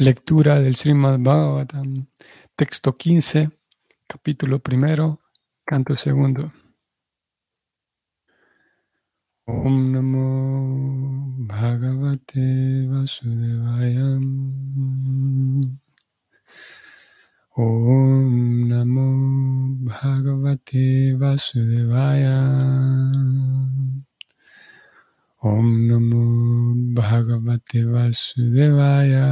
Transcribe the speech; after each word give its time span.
Lectura 0.00 0.58
del 0.60 0.76
Srimad 0.76 1.18
Bhagavatam, 1.18 2.06
texto 2.56 2.94
15, 2.94 3.50
capítulo 4.06 4.58
primero, 4.58 5.20
canto 5.62 5.94
segundo. 5.94 6.50
Om 9.44 9.90
Namo 9.90 11.34
Bhagavate 11.40 12.86
Vasudevaya. 12.88 14.16
Om 17.56 18.68
Namo 18.68 19.76
Bhagavate 19.84 21.14
Vasudevaya. 21.14 22.40
Om 25.42 25.88
Namo 25.88 26.94
Bhagavate 26.94 27.80
Vasudevaya. 27.88 29.26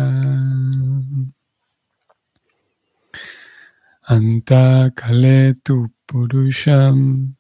Anta 4.08 4.90
Kaletu 4.94 5.88
Purusham 6.06 7.34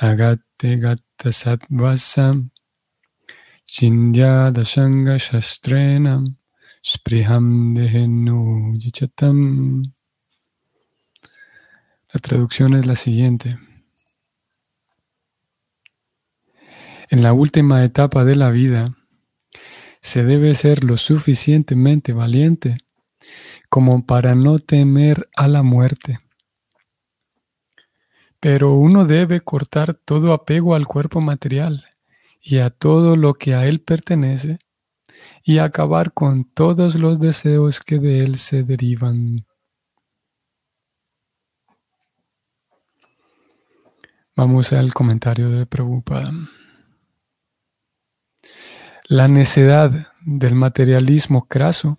Agate 0.00 0.80
Gata 0.80 1.28
Satvasam 1.28 2.48
Chindya 3.68 4.50
Dashanga 4.54 5.18
Shastrenam 5.20 6.36
Spriham 6.82 7.76
Dehenu 7.76 8.74
Yichatam. 8.78 9.84
La 12.14 12.20
traducción 12.20 12.72
es 12.72 12.86
la 12.86 12.96
siguiente. 12.96 13.58
En 17.14 17.22
la 17.22 17.32
última 17.32 17.84
etapa 17.84 18.24
de 18.24 18.34
la 18.34 18.50
vida, 18.50 18.96
se 20.00 20.24
debe 20.24 20.52
ser 20.56 20.82
lo 20.82 20.96
suficientemente 20.96 22.12
valiente 22.12 22.78
como 23.68 24.04
para 24.04 24.34
no 24.34 24.58
temer 24.58 25.28
a 25.36 25.46
la 25.46 25.62
muerte. 25.62 26.18
Pero 28.40 28.74
uno 28.74 29.04
debe 29.04 29.40
cortar 29.40 29.94
todo 29.94 30.32
apego 30.32 30.74
al 30.74 30.88
cuerpo 30.88 31.20
material 31.20 31.86
y 32.40 32.58
a 32.58 32.70
todo 32.70 33.14
lo 33.14 33.34
que 33.34 33.54
a 33.54 33.68
él 33.68 33.80
pertenece 33.80 34.58
y 35.44 35.58
acabar 35.58 36.14
con 36.14 36.42
todos 36.42 36.96
los 36.96 37.20
deseos 37.20 37.78
que 37.78 38.00
de 38.00 38.24
él 38.24 38.38
se 38.38 38.64
derivan. 38.64 39.46
Vamos 44.34 44.72
al 44.72 44.92
comentario 44.92 45.48
de 45.48 45.64
Prabhupada. 45.64 46.32
La 49.06 49.28
necedad 49.28 50.08
del 50.24 50.54
materialismo 50.54 51.46
craso 51.46 51.98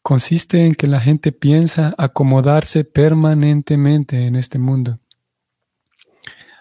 consiste 0.00 0.64
en 0.64 0.74
que 0.74 0.86
la 0.86 0.98
gente 0.98 1.30
piensa 1.30 1.94
acomodarse 1.98 2.84
permanentemente 2.84 4.26
en 4.26 4.34
este 4.34 4.58
mundo. 4.58 4.98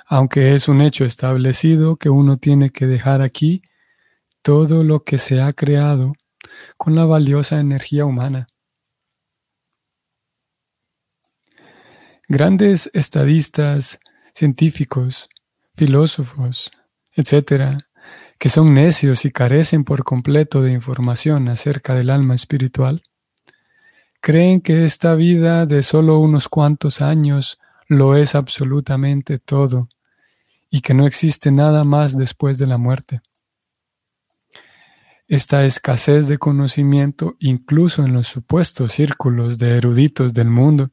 Aunque 0.07 0.55
es 0.55 0.67
un 0.67 0.81
hecho 0.81 1.05
establecido 1.05 1.95
que 1.95 2.09
uno 2.09 2.35
tiene 2.35 2.71
que 2.71 2.85
dejar 2.85 3.21
aquí 3.21 3.61
todo 4.41 4.83
lo 4.83 5.05
que 5.05 5.17
se 5.17 5.39
ha 5.39 5.53
creado 5.53 6.11
con 6.75 6.95
la 6.95 7.05
valiosa 7.05 7.61
energía 7.61 8.03
humana. 8.03 8.47
Grandes 12.27 12.91
estadistas, 12.93 14.01
científicos, 14.33 15.29
filósofos, 15.77 16.73
etc., 17.13 17.85
que 18.39 18.47
son 18.47 18.73
necios 18.73 19.25
y 19.25 19.31
carecen 19.31 19.83
por 19.83 20.03
completo 20.05 20.61
de 20.61 20.71
información 20.71 21.49
acerca 21.49 21.93
del 21.93 22.09
alma 22.09 22.35
espiritual, 22.35 23.03
creen 24.21 24.61
que 24.61 24.85
esta 24.85 25.13
vida 25.15 25.65
de 25.65 25.83
solo 25.83 26.19
unos 26.19 26.47
cuantos 26.47 27.01
años 27.01 27.59
lo 27.87 28.15
es 28.15 28.35
absolutamente 28.35 29.39
todo 29.39 29.89
y 30.69 30.81
que 30.81 30.93
no 30.93 31.05
existe 31.05 31.51
nada 31.51 31.83
más 31.83 32.17
después 32.17 32.57
de 32.57 32.67
la 32.67 32.77
muerte. 32.77 33.21
Esta 35.27 35.65
escasez 35.65 36.27
de 36.27 36.37
conocimiento, 36.37 37.35
incluso 37.39 38.03
en 38.05 38.13
los 38.13 38.27
supuestos 38.27 38.93
círculos 38.93 39.59
de 39.59 39.77
eruditos 39.77 40.33
del 40.33 40.49
mundo, 40.49 40.91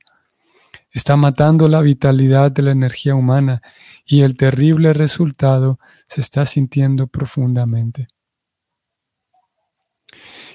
está 0.96 1.14
matando 1.14 1.68
la 1.68 1.82
vitalidad 1.82 2.50
de 2.50 2.62
la 2.62 2.70
energía 2.70 3.14
humana 3.14 3.60
y 4.06 4.22
el 4.22 4.34
terrible 4.34 4.94
resultado 4.94 5.78
se 6.06 6.22
está 6.22 6.46
sintiendo 6.46 7.06
profundamente. 7.06 8.08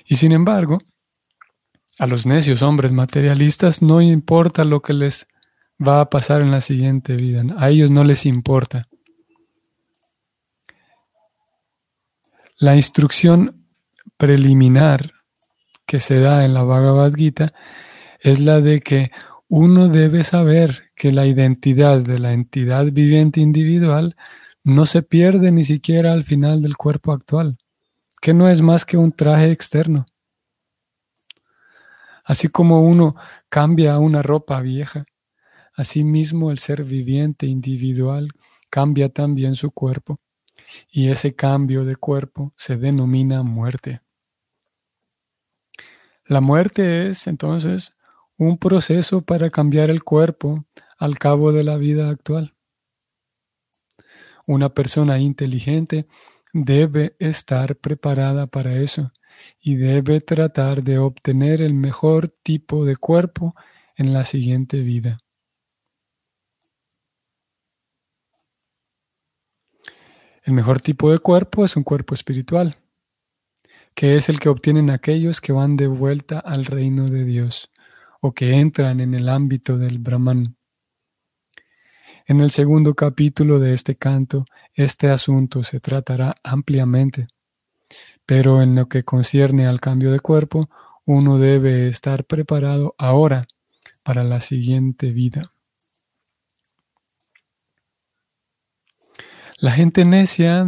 Y 0.03 0.15
sin 0.15 0.31
embargo, 0.31 0.79
a 1.99 2.07
los 2.07 2.25
necios 2.25 2.63
hombres 2.63 2.91
materialistas 2.91 3.83
no 3.83 4.01
importa 4.01 4.63
lo 4.63 4.81
que 4.81 4.93
les 4.93 5.27
va 5.79 6.01
a 6.01 6.09
pasar 6.09 6.41
en 6.41 6.49
la 6.49 6.61
siguiente 6.61 7.15
vida, 7.15 7.43
a 7.57 7.69
ellos 7.69 7.91
no 7.91 8.03
les 8.03 8.25
importa. 8.25 8.87
La 12.57 12.75
instrucción 12.75 13.67
preliminar 14.17 15.11
que 15.85 15.99
se 15.99 16.19
da 16.19 16.45
en 16.45 16.55
la 16.55 16.63
Bhagavad 16.63 17.13
Gita 17.13 17.53
es 18.19 18.39
la 18.39 18.59
de 18.59 18.81
que 18.81 19.11
uno 19.53 19.89
debe 19.89 20.23
saber 20.23 20.93
que 20.95 21.11
la 21.11 21.25
identidad 21.25 21.99
de 21.99 22.19
la 22.19 22.31
entidad 22.31 22.85
viviente 22.85 23.41
individual 23.41 24.15
no 24.63 24.85
se 24.85 25.03
pierde 25.03 25.51
ni 25.51 25.65
siquiera 25.65 26.13
al 26.13 26.23
final 26.23 26.61
del 26.61 26.77
cuerpo 26.77 27.11
actual, 27.11 27.57
que 28.21 28.33
no 28.33 28.47
es 28.47 28.61
más 28.61 28.85
que 28.85 28.95
un 28.95 29.11
traje 29.11 29.51
externo. 29.51 30.05
Así 32.23 32.47
como 32.47 32.81
uno 32.81 33.17
cambia 33.49 33.97
una 33.97 34.21
ropa 34.21 34.61
vieja, 34.61 35.03
asimismo 35.73 36.49
el 36.49 36.57
ser 36.57 36.85
viviente 36.85 37.45
individual 37.45 38.29
cambia 38.69 39.09
también 39.09 39.55
su 39.55 39.71
cuerpo, 39.71 40.17
y 40.89 41.09
ese 41.09 41.35
cambio 41.35 41.83
de 41.83 41.97
cuerpo 41.97 42.53
se 42.55 42.77
denomina 42.77 43.43
muerte. 43.43 43.99
La 46.25 46.39
muerte 46.39 47.09
es 47.09 47.27
entonces 47.27 47.97
un 48.43 48.57
proceso 48.57 49.21
para 49.21 49.51
cambiar 49.51 49.91
el 49.91 50.03
cuerpo 50.03 50.65
al 50.97 51.19
cabo 51.19 51.51
de 51.51 51.63
la 51.63 51.77
vida 51.77 52.09
actual. 52.09 52.55
Una 54.47 54.73
persona 54.73 55.19
inteligente 55.19 56.07
debe 56.51 57.15
estar 57.19 57.75
preparada 57.75 58.47
para 58.47 58.77
eso 58.77 59.11
y 59.59 59.75
debe 59.75 60.21
tratar 60.21 60.81
de 60.81 60.97
obtener 60.97 61.61
el 61.61 61.75
mejor 61.75 62.29
tipo 62.29 62.83
de 62.83 62.97
cuerpo 62.97 63.53
en 63.95 64.11
la 64.11 64.23
siguiente 64.23 64.81
vida. 64.81 65.19
El 70.41 70.53
mejor 70.53 70.81
tipo 70.81 71.11
de 71.11 71.19
cuerpo 71.19 71.63
es 71.63 71.75
un 71.75 71.83
cuerpo 71.83 72.15
espiritual, 72.15 72.75
que 73.93 74.15
es 74.15 74.29
el 74.29 74.39
que 74.39 74.49
obtienen 74.49 74.89
aquellos 74.89 75.41
que 75.41 75.51
van 75.53 75.77
de 75.77 75.85
vuelta 75.85 76.39
al 76.39 76.65
reino 76.65 77.07
de 77.07 77.23
Dios 77.23 77.71
o 78.21 78.33
que 78.33 78.53
entran 78.53 78.99
en 79.01 79.13
el 79.13 79.27
ámbito 79.27 79.77
del 79.77 79.99
Brahman. 79.99 80.55
En 82.27 82.39
el 82.39 82.51
segundo 82.51 82.93
capítulo 82.93 83.59
de 83.59 83.73
este 83.73 83.95
canto, 83.97 84.45
este 84.73 85.09
asunto 85.09 85.63
se 85.63 85.79
tratará 85.79 86.35
ampliamente, 86.43 87.27
pero 88.25 88.61
en 88.61 88.75
lo 88.75 88.87
que 88.87 89.03
concierne 89.03 89.67
al 89.67 89.81
cambio 89.81 90.11
de 90.11 90.19
cuerpo, 90.19 90.69
uno 91.05 91.39
debe 91.39 91.89
estar 91.89 92.23
preparado 92.23 92.95
ahora 92.97 93.47
para 94.03 94.23
la 94.23 94.39
siguiente 94.39 95.11
vida. 95.11 95.51
La 99.57 99.71
gente 99.71 100.05
necia 100.05 100.65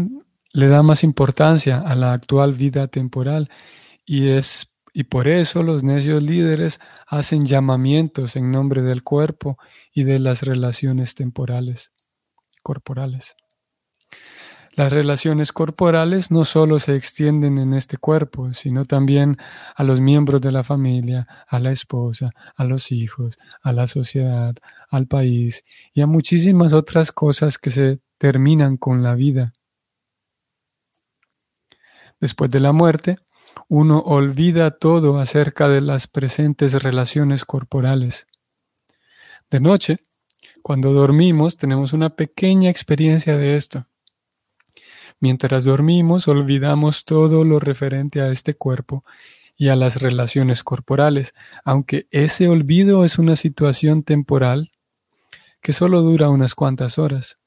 le 0.54 0.68
da 0.68 0.84
más 0.84 1.04
importancia 1.04 1.80
a 1.80 1.96
la 1.96 2.14
actual 2.14 2.54
vida 2.54 2.88
temporal 2.88 3.50
y 4.06 4.30
es 4.30 4.73
y 4.94 5.06
por 5.06 5.28
eso 5.28 5.64
los 5.64 5.84
necios 5.84 6.22
líderes 6.22 6.80
hacen 7.08 7.46
llamamientos 7.46 8.36
en 8.36 8.52
nombre 8.52 8.84
del 8.84 9.04
cuerpo 9.04 9.58
y 9.92 10.04
de 10.04 10.20
las 10.20 10.44
relaciones 10.44 11.16
temporales, 11.16 11.92
corporales. 12.62 13.36
Las 14.76 14.92
relaciones 14.92 15.52
corporales 15.52 16.32
no 16.32 16.46
solo 16.46 16.80
se 16.80 16.96
extienden 16.96 17.60
en 17.60 17.76
este 17.76 17.98
cuerpo, 17.98 18.54
sino 18.54 18.86
también 18.86 19.38
a 19.76 19.84
los 19.84 20.00
miembros 20.00 20.42
de 20.42 20.52
la 20.52 20.64
familia, 20.64 21.28
a 21.48 21.60
la 21.60 21.72
esposa, 21.72 22.32
a 22.56 22.64
los 22.64 22.92
hijos, 22.92 23.38
a 23.62 23.72
la 23.72 23.86
sociedad, 23.86 24.56
al 24.90 25.06
país 25.06 25.64
y 25.94 26.02
a 26.02 26.08
muchísimas 26.08 26.74
otras 26.74 27.12
cosas 27.12 27.60
que 27.60 27.70
se 27.70 28.00
terminan 28.18 28.78
con 28.78 29.04
la 29.04 29.14
vida. 29.14 29.54
Después 32.20 32.50
de 32.50 32.60
la 32.60 32.72
muerte, 32.72 33.20
uno 33.70 34.00
olvida 34.00 34.72
todo 34.72 35.20
acerca 35.20 35.68
de 35.68 35.82
las 35.82 36.08
presentes 36.08 36.82
relaciones 36.82 37.46
corporales. 37.46 38.28
De 39.50 39.60
noche, 39.60 40.00
cuando 40.62 40.94
dormimos, 40.94 41.58
tenemos 41.58 41.94
una 41.94 42.16
pequeña 42.16 42.70
experiencia 42.70 43.38
de 43.38 43.56
esto. 43.56 43.86
Mientras 45.20 45.64
dormimos, 45.64 46.28
olvidamos 46.28 47.06
todo 47.06 47.46
lo 47.46 47.60
referente 47.60 48.22
a 48.22 48.32
este 48.32 48.56
cuerpo 48.56 49.04
y 49.56 49.70
a 49.70 49.76
las 49.76 50.02
relaciones 50.02 50.64
corporales, 50.64 51.34
aunque 51.64 52.08
ese 52.12 52.50
olvido 52.50 53.06
es 53.06 53.18
una 53.18 53.36
situación 53.36 54.04
temporal 54.04 54.72
que 55.62 55.72
solo 55.72 56.02
dura 56.02 56.30
unas 56.30 56.56
cuantas 56.56 56.98
horas. 56.98 57.38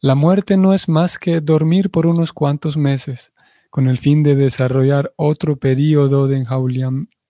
La 0.00 0.14
muerte 0.14 0.56
no 0.56 0.72
es 0.72 0.88
más 0.88 1.18
que 1.18 1.42
dormir 1.42 1.90
por 1.90 2.06
unos 2.06 2.32
cuantos 2.32 2.78
meses, 2.78 3.33
con 3.74 3.88
el 3.88 3.98
fin 3.98 4.22
de 4.22 4.36
desarrollar 4.36 5.12
otro 5.16 5.56
periodo 5.56 6.28
de 6.28 6.46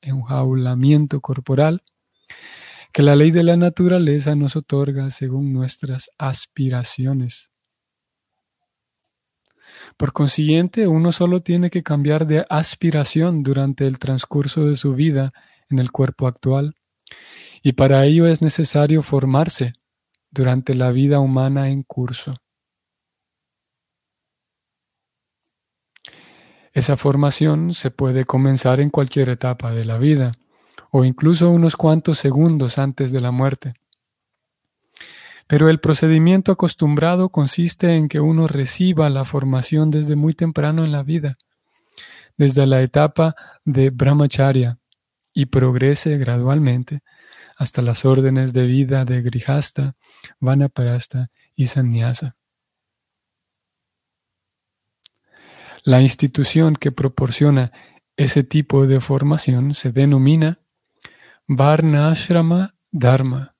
enjaulamiento 0.03 1.23
corporal 1.23 1.83
que 2.93 3.01
la 3.03 3.17
ley 3.17 3.31
de 3.31 3.45
la 3.45 3.57
naturaleza 3.57 4.35
nos 4.37 4.55
otorga 4.55 5.11
según 5.11 5.55
nuestras 5.55 6.11
aspiraciones. 6.19 7.51
Por 9.97 10.13
consiguiente, 10.13 10.87
uno 10.87 11.13
solo 11.13 11.41
tiene 11.41 11.71
que 11.71 11.83
cambiar 11.83 12.27
de 12.27 12.45
aspiración 12.51 13.43
durante 13.43 13.87
el 13.87 13.99
transcurso 13.99 14.67
de 14.67 14.77
su 14.77 14.93
vida 14.93 15.33
en 15.71 15.79
el 15.79 15.93
cuerpo 15.93 16.27
actual, 16.27 16.75
y 17.63 17.73
para 17.73 18.05
ello 18.05 18.27
es 18.27 18.43
necesario 18.43 19.01
formarse 19.01 19.73
durante 20.31 20.75
la 20.75 20.93
vida 20.93 21.21
humana 21.21 21.71
en 21.71 21.85
curso. 21.85 22.44
Esa 26.75 26.97
formación 26.97 27.73
se 27.73 27.93
puede 27.93 28.25
comenzar 28.25 28.81
en 28.81 28.91
cualquier 28.91 29.29
etapa 29.29 29.71
de 29.71 29.85
la 29.85 29.97
vida, 29.97 30.33
o 30.91 31.05
incluso 31.05 31.49
unos 31.51 31.77
cuantos 31.77 32.19
segundos 32.19 32.79
antes 32.79 33.13
de 33.13 33.21
la 33.21 33.31
muerte. 33.31 33.75
Pero 35.47 35.69
el 35.69 35.79
procedimiento 35.79 36.51
acostumbrado 36.51 37.29
consiste 37.29 37.95
en 37.95 38.09
que 38.09 38.19
uno 38.19 38.49
reciba 38.49 39.09
la 39.09 39.25
formación 39.25 39.93
desde 39.93 40.17
muy 40.17 40.35
temprano 40.35 40.85
en 40.85 40.91
la 40.91 41.05
vida, 41.05 41.39
desde 42.37 42.67
la 42.67 42.83
etapa 42.83 43.37
de 43.65 43.91
brahmacharya, 43.91 44.79
y 45.33 45.47
progrese 45.47 46.17
gradualmente 46.19 47.03
hasta 47.57 47.83
las 47.83 48.05
órdenes 48.05 48.53
de 48.53 48.67
vida 48.67 49.05
de 49.05 49.23
grihasta, 49.23 49.95
vanaprastha 50.41 51.31
y 51.55 51.67
sannyasa. 51.67 52.37
La 55.87 56.01
institución 56.01 56.77
que 56.77 56.93
proporciona 56.93 57.71
ese 58.17 58.43
tipo 58.43 58.87
de 58.87 59.01
formación 59.03 59.75
se 59.75 59.93
denomina 59.93 60.59
Varnashrama 61.47 62.75
Dharma 62.91 63.55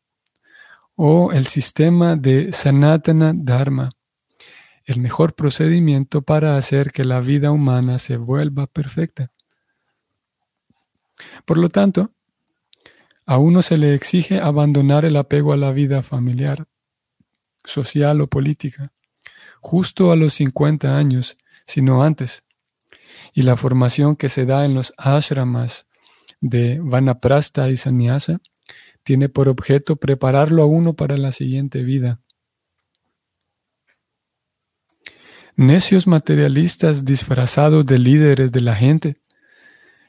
o 0.97 1.33
el 1.33 1.47
sistema 1.47 2.17
de 2.17 2.51
Sanatana 2.51 3.33
Dharma, 3.35 3.91
el 4.87 5.01
mejor 5.01 5.35
procedimiento 5.35 6.23
para 6.23 6.57
hacer 6.57 6.93
que 6.93 7.05
la 7.05 7.21
vida 7.21 7.51
humana 7.51 7.99
se 7.99 8.17
vuelva 8.17 8.69
perfecta. 8.69 9.31
Por 11.45 11.59
lo 11.59 11.69
tanto, 11.69 12.11
a 13.27 13.37
uno 13.37 13.61
se 13.61 13.77
le 13.77 13.95
exige 13.95 14.41
abandonar 14.41 15.05
el 15.05 15.17
apego 15.17 15.53
a 15.53 15.59
la 15.59 15.73
vida 15.73 16.03
familiar, 16.03 16.69
social 17.65 18.23
o 18.23 18.29
política, 18.29 18.93
justo 19.61 20.11
a 20.11 20.17
los 20.17 20.33
50 20.33 20.97
años, 20.97 21.37
sino 21.67 22.03
antes. 22.03 22.45
Y 23.33 23.43
la 23.43 23.57
formación 23.57 24.17
que 24.17 24.29
se 24.29 24.47
da 24.47 24.65
en 24.65 24.75
los 24.75 24.95
ashramas 24.97 25.87
de 26.41 26.79
Vanaprastha 26.83 27.71
y 27.71 27.77
Sannyasa 27.77 28.41
tiene 29.03 29.29
por 29.29 29.49
objeto 29.49 29.97
prepararlo 29.97 30.63
a 30.63 30.67
uno 30.67 30.95
para 30.95 31.17
la 31.17 31.33
siguiente 31.33 31.83
vida. 31.83 32.21
Necios 35.57 36.07
materialistas 36.07 37.05
disfrazados 37.05 37.87
de 37.87 37.99
líderes 37.99 38.51
de 38.51 38.61
la 38.61 38.75
gente 38.75 39.19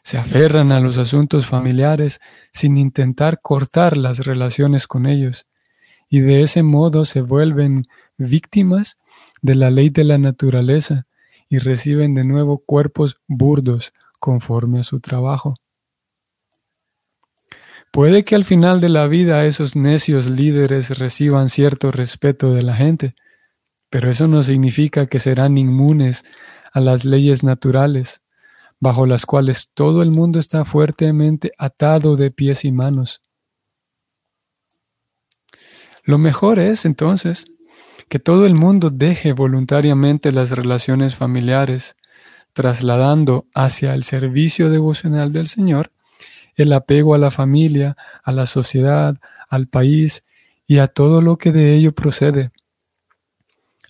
se 0.02 0.18
aferran 0.18 0.72
a 0.72 0.80
los 0.80 0.98
asuntos 0.98 1.46
familiares 1.46 2.20
sin 2.52 2.78
intentar 2.78 3.40
cortar 3.42 3.98
las 3.98 4.26
relaciones 4.26 4.88
con 4.88 5.06
ellos 5.06 5.48
y 6.10 6.20
de 6.20 6.42
ese 6.44 6.64
modo 6.64 7.06
se 7.06 7.22
vuelven 7.22 7.86
víctimas 8.18 8.98
de 9.42 9.56
la 9.56 9.70
ley 9.70 9.90
de 9.90 10.04
la 10.04 10.18
naturaleza 10.18 11.08
y 11.50 11.60
reciben 11.60 12.14
de 12.16 12.24
nuevo 12.24 12.60
cuerpos 12.60 13.22
burdos 13.28 13.94
conforme 14.20 14.80
a 14.80 14.84
su 14.84 15.00
trabajo. 15.00 15.56
Puede 17.92 18.26
que 18.26 18.36
al 18.36 18.44
final 18.44 18.82
de 18.82 18.90
la 18.90 19.08
vida 19.08 19.46
esos 19.46 19.76
necios 19.76 20.30
líderes 20.30 21.00
reciban 21.00 21.48
cierto 21.50 21.92
respeto 21.92 22.54
de 22.54 22.62
la 22.62 22.76
gente, 22.76 23.16
pero 23.90 24.10
eso 24.10 24.28
no 24.28 24.44
significa 24.44 25.06
que 25.06 25.20
serán 25.20 25.58
inmunes 25.58 26.26
a 26.74 26.82
las 26.82 27.06
leyes 27.06 27.44
naturales, 27.44 28.26
bajo 28.82 29.06
las 29.06 29.26
cuales 29.26 29.72
todo 29.74 30.02
el 30.02 30.12
mundo 30.12 30.40
está 30.40 30.66
fuertemente 30.66 31.54
atado 31.58 32.18
de 32.18 32.32
pies 32.32 32.66
y 32.66 32.74
manos. 32.74 33.22
Lo 36.04 36.18
mejor 36.18 36.60
es, 36.60 36.86
entonces, 36.86 37.46
que 38.10 38.20
todo 38.20 38.46
el 38.46 38.56
mundo 38.56 38.90
deje 38.90 39.34
voluntariamente 39.34 40.32
las 40.32 40.52
relaciones 40.52 41.16
familiares, 41.16 41.96
trasladando 42.54 43.48
hacia 43.54 43.94
el 43.94 44.04
servicio 44.04 44.70
devocional 44.70 45.34
del 45.34 45.48
Señor 45.48 45.92
el 46.56 46.72
apego 46.74 47.14
a 47.14 47.18
la 47.18 47.32
familia, 47.32 47.98
a 48.24 48.32
la 48.32 48.46
sociedad, 48.46 49.18
al 49.50 49.68
país 49.68 50.26
y 50.66 50.80
a 50.80 50.88
todo 50.88 51.22
lo 51.22 51.38
que 51.38 51.52
de 51.52 51.76
ello 51.76 51.94
procede. 51.94 52.52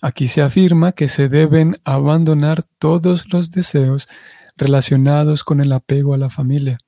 Aquí 0.02 0.28
se 0.28 0.42
afirma 0.42 0.92
que 0.92 1.08
se 1.08 1.28
deben 1.28 1.76
abandonar 1.84 2.62
todos 2.78 3.32
los 3.32 3.50
deseos 3.50 4.08
relacionados 4.56 5.42
con 5.44 5.60
el 5.60 5.72
apego 5.72 6.14
a 6.14 6.18
la 6.18 6.28
familia. 6.28 6.78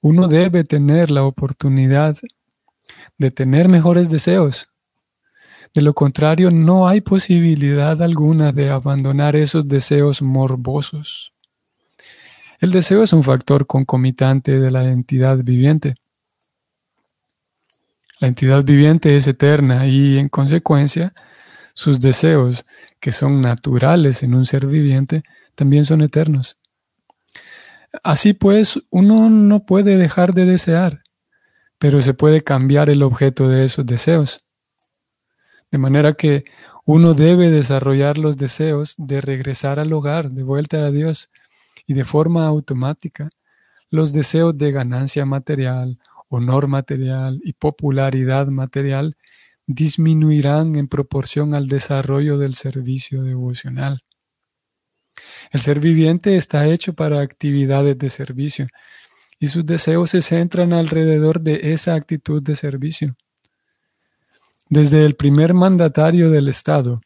Uno 0.00 0.28
debe 0.28 0.64
tener 0.64 1.10
la 1.10 1.24
oportunidad 1.24 2.16
de 3.18 3.30
tener 3.30 3.68
mejores 3.68 4.10
deseos. 4.10 4.67
De 5.74 5.82
lo 5.82 5.94
contrario, 5.94 6.50
no 6.50 6.88
hay 6.88 7.00
posibilidad 7.00 8.00
alguna 8.02 8.52
de 8.52 8.70
abandonar 8.70 9.36
esos 9.36 9.68
deseos 9.68 10.22
morbosos. 10.22 11.32
El 12.60 12.72
deseo 12.72 13.02
es 13.02 13.12
un 13.12 13.22
factor 13.22 13.66
concomitante 13.66 14.58
de 14.58 14.70
la 14.70 14.88
entidad 14.88 15.38
viviente. 15.44 15.94
La 18.20 18.26
entidad 18.26 18.64
viviente 18.64 19.16
es 19.16 19.28
eterna 19.28 19.86
y, 19.86 20.18
en 20.18 20.28
consecuencia, 20.28 21.14
sus 21.74 22.00
deseos, 22.00 22.66
que 22.98 23.12
son 23.12 23.40
naturales 23.40 24.24
en 24.24 24.34
un 24.34 24.44
ser 24.44 24.66
viviente, 24.66 25.22
también 25.54 25.84
son 25.84 26.00
eternos. 26.00 26.56
Así 28.02 28.32
pues, 28.32 28.80
uno 28.90 29.30
no 29.30 29.64
puede 29.64 29.96
dejar 29.96 30.34
de 30.34 30.44
desear, 30.44 31.02
pero 31.78 32.02
se 32.02 32.14
puede 32.14 32.42
cambiar 32.42 32.90
el 32.90 33.04
objeto 33.04 33.48
de 33.48 33.64
esos 33.64 33.86
deseos. 33.86 34.40
De 35.70 35.78
manera 35.78 36.14
que 36.14 36.44
uno 36.84 37.14
debe 37.14 37.50
desarrollar 37.50 38.16
los 38.16 38.36
deseos 38.38 38.94
de 38.96 39.20
regresar 39.20 39.78
al 39.78 39.92
hogar, 39.92 40.30
de 40.30 40.42
vuelta 40.42 40.78
a 40.86 40.90
Dios, 40.90 41.30
y 41.86 41.94
de 41.94 42.04
forma 42.04 42.46
automática 42.46 43.30
los 43.90 44.12
deseos 44.12 44.56
de 44.56 44.72
ganancia 44.72 45.24
material, 45.24 45.98
honor 46.28 46.68
material 46.68 47.40
y 47.42 47.54
popularidad 47.54 48.46
material 48.48 49.16
disminuirán 49.66 50.76
en 50.76 50.88
proporción 50.88 51.54
al 51.54 51.66
desarrollo 51.66 52.38
del 52.38 52.54
servicio 52.54 53.22
devocional. 53.22 54.02
El 55.50 55.60
ser 55.60 55.80
viviente 55.80 56.36
está 56.36 56.66
hecho 56.66 56.94
para 56.94 57.20
actividades 57.20 57.98
de 57.98 58.10
servicio 58.10 58.66
y 59.38 59.48
sus 59.48 59.64
deseos 59.64 60.10
se 60.10 60.22
centran 60.22 60.72
alrededor 60.72 61.40
de 61.40 61.72
esa 61.72 61.94
actitud 61.94 62.42
de 62.42 62.56
servicio. 62.56 63.16
Desde 64.70 65.06
el 65.06 65.14
primer 65.16 65.54
mandatario 65.54 66.30
del 66.30 66.48
Estado 66.48 67.00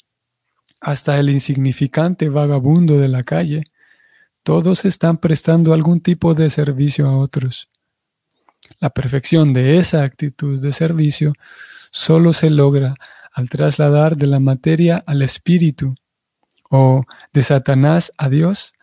hasta 0.81 1.21
el 1.21 1.31
insignificante 1.31 2.29
vagabundo 2.29 2.99
de 2.99 3.09
la 3.09 3.23
calle, 3.23 3.65
todos 4.43 4.85
están 4.85 5.19
prestando 5.19 5.73
algún 5.73 6.01
tipo 6.01 6.35
de 6.35 6.51
servicio 6.51 7.09
a 7.09 7.17
otros. 7.17 7.69
La 8.81 8.91
perfección 8.91 9.53
de 9.53 9.79
esa 9.79 10.03
actitud 10.03 10.61
de 10.61 10.73
servicio 10.73 11.35
solo 11.93 12.33
se 12.33 12.51
logra 12.51 12.97
al 13.33 13.49
trasladar 13.49 14.17
de 14.17 14.27
la 14.27 14.41
materia 14.41 15.03
al 15.07 15.23
espíritu 15.23 15.95
o 16.69 17.05
de 17.33 17.43
Satanás 17.45 18.13
a 18.19 18.29
Dios 18.29 18.75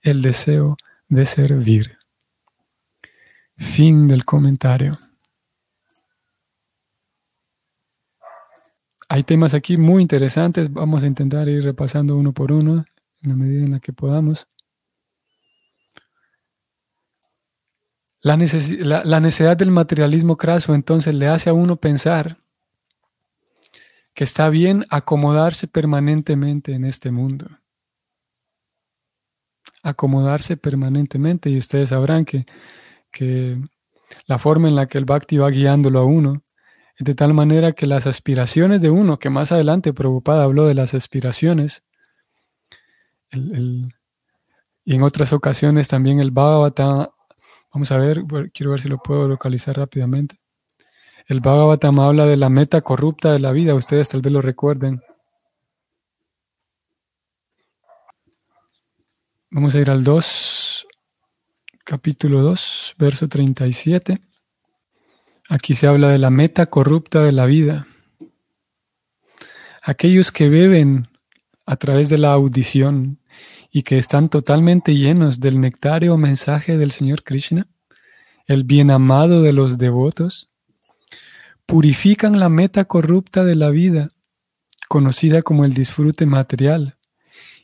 el 0.00 0.22
deseo 0.22 0.76
de 1.08 1.26
servir. 1.26 1.98
Fin 3.58 4.08
del 4.08 4.24
comentario. 4.24 4.98
Hay 9.12 9.24
temas 9.24 9.52
aquí 9.52 9.76
muy 9.76 10.00
interesantes, 10.00 10.72
vamos 10.72 11.04
a 11.04 11.06
intentar 11.06 11.46
ir 11.46 11.62
repasando 11.62 12.16
uno 12.16 12.32
por 12.32 12.50
uno 12.50 12.86
en 13.22 13.28
la 13.28 13.36
medida 13.36 13.62
en 13.62 13.72
la 13.72 13.78
que 13.78 13.92
podamos. 13.92 14.48
La, 18.22 18.38
necesidad 18.38 19.54
del 19.54 19.70
materialismo 19.70 20.38
craso 20.38 20.74
entonces 20.74 21.14
le 21.14 21.28
hace 21.28 21.50
a 21.50 21.52
uno 21.52 21.76
pensar 21.76 22.38
que 24.14 24.24
está 24.24 24.48
bien 24.48 24.86
acomodarse 24.88 25.68
permanentemente 25.68 26.72
en 26.72 26.86
este 26.86 27.10
mundo. 27.10 27.50
acomodarse 29.82 30.56
permanentemente 30.56 31.50
y 31.50 31.58
ustedes 31.58 31.90
sabrán 31.90 32.24
que, 32.24 32.46
que 33.10 33.60
la 34.24 34.38
forma 34.38 34.68
en 34.68 34.74
la 34.74 34.86
que 34.86 34.96
el 34.96 35.04
bhakti 35.04 35.36
va 35.36 35.50
guiándolo 35.50 35.98
a 35.98 36.04
uno 36.06 36.42
de 36.98 37.14
tal 37.14 37.34
manera 37.34 37.72
que 37.72 37.86
las 37.86 38.06
aspiraciones 38.06 38.80
de 38.80 38.90
uno, 38.90 39.18
que 39.18 39.30
más 39.30 39.52
adelante 39.52 39.92
Prabhupada 39.92 40.44
habló 40.44 40.66
de 40.66 40.74
las 40.74 40.94
aspiraciones, 40.94 41.84
y 43.32 44.94
en 44.94 45.02
otras 45.02 45.32
ocasiones 45.32 45.88
también 45.88 46.20
el 46.20 46.30
Bhagavatam, 46.30 47.08
vamos 47.72 47.90
a 47.92 47.96
ver, 47.96 48.24
quiero 48.52 48.72
ver 48.72 48.80
si 48.80 48.88
lo 48.88 48.98
puedo 48.98 49.26
localizar 49.26 49.76
rápidamente. 49.76 50.36
El 51.26 51.40
Bhagavatam 51.40 52.00
habla 52.00 52.26
de 52.26 52.36
la 52.36 52.48
meta 52.48 52.80
corrupta 52.80 53.32
de 53.32 53.38
la 53.38 53.52
vida, 53.52 53.74
ustedes 53.74 54.08
tal 54.08 54.20
vez 54.20 54.32
lo 54.32 54.42
recuerden. 54.42 55.00
Vamos 59.50 59.74
a 59.74 59.80
ir 59.80 59.90
al 59.90 60.02
2, 60.02 60.86
capítulo 61.84 62.40
2, 62.42 62.94
verso 62.98 63.28
37. 63.28 64.18
Aquí 65.52 65.74
se 65.74 65.86
habla 65.86 66.08
de 66.08 66.16
la 66.16 66.30
meta 66.30 66.64
corrupta 66.64 67.22
de 67.22 67.30
la 67.30 67.44
vida. 67.44 67.86
Aquellos 69.82 70.32
que 70.32 70.48
beben 70.48 71.08
a 71.66 71.76
través 71.76 72.08
de 72.08 72.16
la 72.16 72.32
audición 72.32 73.18
y 73.70 73.82
que 73.82 73.98
están 73.98 74.30
totalmente 74.30 74.94
llenos 74.94 75.40
del 75.40 75.60
nectario 75.60 76.16
mensaje 76.16 76.78
del 76.78 76.90
Señor 76.90 77.22
Krishna, 77.22 77.66
el 78.46 78.64
bien 78.64 78.90
amado 78.90 79.42
de 79.42 79.52
los 79.52 79.76
devotos, 79.76 80.48
purifican 81.66 82.40
la 82.40 82.48
meta 82.48 82.86
corrupta 82.86 83.44
de 83.44 83.54
la 83.54 83.68
vida, 83.68 84.08
conocida 84.88 85.42
como 85.42 85.66
el 85.66 85.74
disfrute 85.74 86.24
material, 86.24 86.96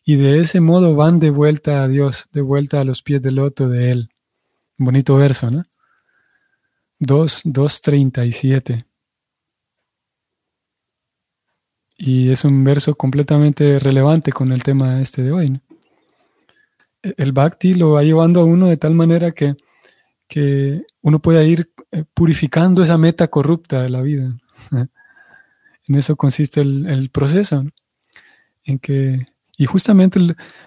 y 0.05 0.17
de 0.17 0.41
ese 0.41 0.61
modo 0.61 0.95
van 0.95 1.21
de 1.21 1.31
vuelta 1.31 1.83
a 1.85 1.89
Dios, 1.89 2.29
de 2.33 2.43
vuelta 2.43 2.81
a 2.81 2.85
los 2.85 3.01
pies 3.01 3.23
del 3.23 3.37
loto 3.37 3.67
de 3.67 3.93
Él. 3.93 4.11
Bonito 4.77 5.17
verso, 5.17 5.51
¿no? 5.51 5.65
2, 7.01 7.45
2.37. 7.47 8.85
Y 11.97 12.31
es 12.31 12.45
un 12.45 12.63
verso 12.63 12.95
completamente 12.95 13.79
relevante 13.79 14.33
con 14.33 14.53
el 14.53 14.63
tema 14.63 15.01
este 15.01 15.23
de 15.23 15.33
hoy. 15.33 15.61
E, 17.03 17.15
el 17.17 17.33
bhakti 17.33 17.75
lo 17.75 17.93
va 17.93 18.05
llevando 18.05 18.41
a 18.41 18.45
uno 18.45 18.69
de 18.69 18.77
tal 18.77 18.95
manera 18.95 19.33
que, 19.33 19.57
que 20.29 20.83
uno 21.03 21.19
pueda 21.19 21.43
ir 21.43 21.73
eh, 21.91 22.05
purificando 22.15 22.83
esa 22.83 22.99
meta 22.99 23.29
corrupta 23.29 23.83
de 23.83 23.91
la 23.91 24.03
vida. 24.03 24.37
En 25.89 25.95
eso 25.95 26.17
consiste 26.17 26.61
el, 26.61 27.09
proceso, 27.11 27.65
en 28.65 28.79
que 28.79 29.25
y 29.57 29.65
justamente 29.65 30.21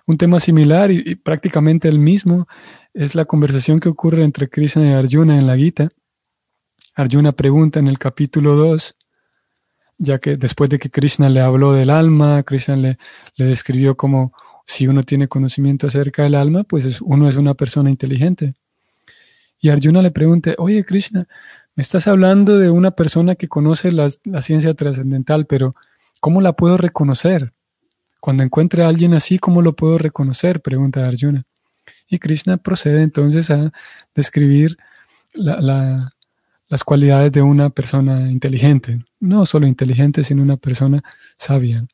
un 0.07 0.17
tema 0.17 0.39
similar 0.39 0.89
y, 0.89 1.13
prácticamente 1.13 1.87
el 1.87 1.99
mismo 1.99 2.47
es 2.95 3.13
la 3.13 3.25
conversación 3.25 3.79
que 3.79 3.89
ocurre 3.89 4.23
entre 4.23 4.49
Krishna 4.49 4.83
y 4.83 4.93
Arjuna 4.93 5.37
en 5.37 5.45
la 5.45 5.55
Gita. 5.55 5.91
Arjuna 6.95 7.31
pregunta 7.31 7.79
en 7.79 7.87
el 7.87 7.97
capítulo 7.97 8.55
2, 8.55 8.97
ya 9.97 10.19
que 10.19 10.35
después 10.35 10.69
de 10.69 10.77
que 10.77 10.89
Krishna 10.89 11.29
le 11.29 11.39
habló 11.39 11.73
del 11.73 11.89
alma, 11.89 12.43
Krishna 12.43 12.75
le, 12.75 12.97
describió 13.37 13.95
como 13.95 14.33
si 14.65 14.87
uno 14.87 15.03
tiene 15.03 15.27
conocimiento 15.27 15.87
acerca 15.87 16.23
del 16.23 16.35
alma, 16.35 16.63
pues 16.63 17.01
uno 17.01 17.29
es 17.29 17.37
una 17.37 17.53
persona 17.53 17.89
inteligente. 17.89 18.55
Y 19.59 19.69
Arjuna 19.69 20.01
le 20.01 20.11
pregunta, 20.11 20.53
oye 20.57 20.83
Krishna, 20.83 21.27
me 21.75 21.81
estás 21.81 22.07
hablando 22.07 22.57
de 22.57 22.69
una 22.69 22.91
persona 22.91 23.35
que 23.35 23.47
conoce 23.47 23.91
la, 23.91 24.09
la 24.25 24.41
ciencia 24.41 24.73
trascendental, 24.73 25.45
pero 25.45 25.75
¿cómo 26.19 26.41
la 26.41 26.53
puedo 26.53 26.77
reconocer? 26.77 27.51
Cuando 28.19 28.43
encuentre 28.43 28.83
a 28.83 28.89
alguien 28.89 29.13
así, 29.13 29.39
¿cómo 29.39 29.61
lo 29.61 29.73
puedo 29.73 29.97
reconocer? 29.97 30.61
Pregunta 30.61 31.07
Arjuna. 31.07 31.43
Y 32.09 32.19
Krishna 32.19 32.57
procede 32.57 33.01
entonces 33.01 33.49
a 33.49 33.71
describir 34.13 34.77
las 36.71 36.85
cualidades 36.85 37.33
de 37.33 37.41
una 37.41 37.69
persona 37.69 38.31
inteligente. 38.31 39.03
No 39.19 39.45
solo 39.45 39.67
inteligente, 39.67 40.23
sino 40.23 40.41
una 40.41 40.55
persona 40.55 41.03
sabia. 41.35 41.85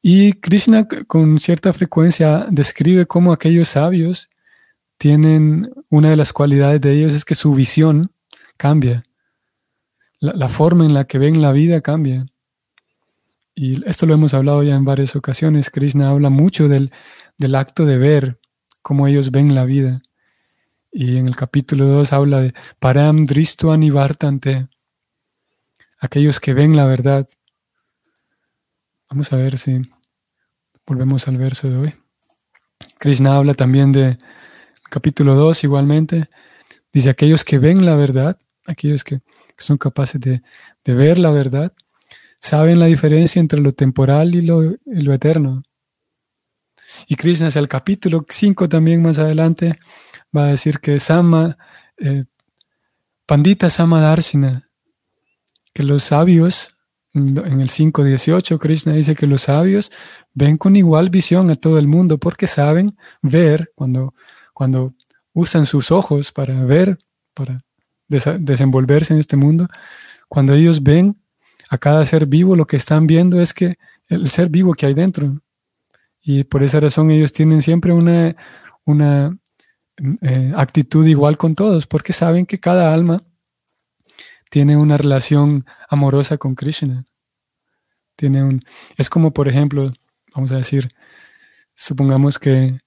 Y 0.00 0.32
Krishna 0.32 0.88
con 1.06 1.38
cierta 1.38 1.74
frecuencia 1.74 2.46
describe 2.50 3.04
cómo 3.04 3.34
aquellos 3.34 3.68
sabios 3.68 4.30
tienen, 4.96 5.70
una 5.90 6.08
de 6.08 6.16
las 6.16 6.32
cualidades 6.32 6.80
de 6.80 6.92
ellos 6.94 7.12
es 7.12 7.26
que 7.26 7.34
su 7.34 7.52
visión 7.54 8.10
cambia. 8.56 9.02
la 10.20 10.48
forma 10.48 10.86
en 10.86 10.94
la 10.94 11.04
que 11.04 11.18
ven 11.18 11.42
la 11.42 11.52
vida 11.52 11.82
cambia. 11.82 12.24
Y 13.54 13.86
esto 13.86 14.06
lo 14.06 14.14
hemos 14.14 14.32
hablado 14.32 14.62
ya 14.62 14.76
en 14.76 14.86
varias 14.86 15.14
ocasiones. 15.14 15.68
Krishna 15.68 16.08
habla 16.08 16.30
mucho 16.30 16.68
del, 16.68 16.90
acto 17.54 17.84
de 17.84 17.98
ver, 17.98 18.40
cómo 18.80 19.06
ellos 19.06 19.30
ven 19.30 19.54
la 19.54 19.66
vida. 19.66 20.00
Y 20.96 21.16
en 21.16 21.26
el 21.26 21.34
capítulo 21.34 21.88
2 21.88 22.12
habla 22.12 22.40
de 22.40 22.54
Param 22.78 23.26
Dristu 23.26 23.72
Anivartante, 23.72 24.68
aquellos 25.98 26.38
que 26.38 26.54
ven 26.54 26.76
la 26.76 26.86
verdad. 26.86 27.26
Vamos 29.10 29.32
a 29.32 29.36
ver 29.36 29.58
si 29.58 29.82
volvemos 30.86 31.26
al 31.26 31.36
verso 31.36 31.68
de 31.68 31.76
hoy. 31.76 31.94
Krishna 33.00 33.34
habla 33.36 33.54
también 33.54 33.90
de 33.90 34.18
capítulo 34.88 35.34
2 35.34 35.64
igualmente. 35.64 36.28
Dice 36.92 37.10
aquellos 37.10 37.42
que 37.42 37.58
ven 37.58 37.84
la 37.84 37.96
verdad, 37.96 38.38
aquellos 38.64 39.02
que, 39.02 39.20
son 39.58 39.78
capaces 39.78 40.20
de, 40.20 40.42
de 40.84 40.94
ver 40.94 41.18
la 41.18 41.32
verdad, 41.32 41.72
saben 42.38 42.78
la 42.78 42.86
diferencia 42.86 43.40
entre 43.40 43.60
lo 43.60 43.72
temporal 43.72 44.36
y 44.36 44.42
lo, 44.42 44.76
eterno. 45.12 45.64
Y 47.08 47.16
Krishna, 47.16 47.48
hacia 47.48 47.58
el 47.58 47.66
capítulo 47.66 48.24
5 48.28 48.68
también 48.68 49.02
más 49.02 49.18
adelante, 49.18 49.76
va 50.34 50.46
a 50.46 50.50
decir 50.50 50.80
que 50.80 51.00
Sama, 51.00 51.56
eh, 51.98 52.24
Pandita 53.26 53.70
Sama 53.70 54.00
Darshina, 54.00 54.68
que 55.72 55.82
los 55.82 56.04
sabios, 56.04 56.70
en 57.14 57.60
el 57.60 57.70
5.18, 57.70 58.58
Krishna 58.58 58.92
dice 58.94 59.14
que 59.14 59.28
los 59.28 59.42
sabios 59.42 59.92
ven 60.32 60.56
con 60.56 60.74
igual 60.74 61.10
visión 61.10 61.50
a 61.50 61.54
todo 61.54 61.78
el 61.78 61.86
mundo 61.86 62.18
porque 62.18 62.48
saben 62.48 62.96
ver 63.22 63.70
cuando, 63.76 64.14
cuando 64.52 64.94
usan 65.32 65.64
sus 65.64 65.92
ojos 65.92 66.32
para 66.32 66.64
ver, 66.64 66.98
para 67.32 67.58
desenvolverse 68.08 69.14
en 69.14 69.20
este 69.20 69.36
mundo, 69.36 69.68
cuando 70.28 70.54
ellos 70.54 70.82
ven 70.82 71.16
a 71.70 71.78
cada 71.78 72.04
ser 72.04 72.26
vivo 72.26 72.56
lo 72.56 72.66
que 72.66 72.76
están 72.76 73.06
viendo 73.06 73.40
es 73.40 73.54
que 73.54 73.76
el 74.08 74.28
ser 74.28 74.48
vivo 74.50 74.74
que 74.74 74.86
hay 74.86 74.94
dentro. 74.94 75.40
Y 76.20 76.44
por 76.44 76.62
esa 76.62 76.80
razón 76.80 77.10
ellos 77.10 77.32
tienen 77.32 77.62
siempre 77.62 77.92
una, 77.92 78.34
una 78.84 79.36
eh, 80.22 80.52
actitud 80.56 81.06
igual 81.06 81.36
con 81.36 81.54
todos, 81.54 81.86
porque 81.86 82.12
saben 82.12 82.46
que 82.46 82.60
cada 82.60 82.92
alma 82.92 83.22
tiene 84.50 84.76
una 84.76 84.96
relación 84.96 85.66
amorosa 85.88 86.38
con 86.38 86.54
Krishna. 86.54 87.04
Tiene 88.16 88.44
un, 88.44 88.62
es 88.96 89.10
como, 89.10 89.32
por 89.32 89.48
ejemplo, 89.48 89.92
vamos 90.34 90.52
a 90.52 90.56
decir, 90.56 90.90
supongamos 91.74 92.38
que, 92.38 92.78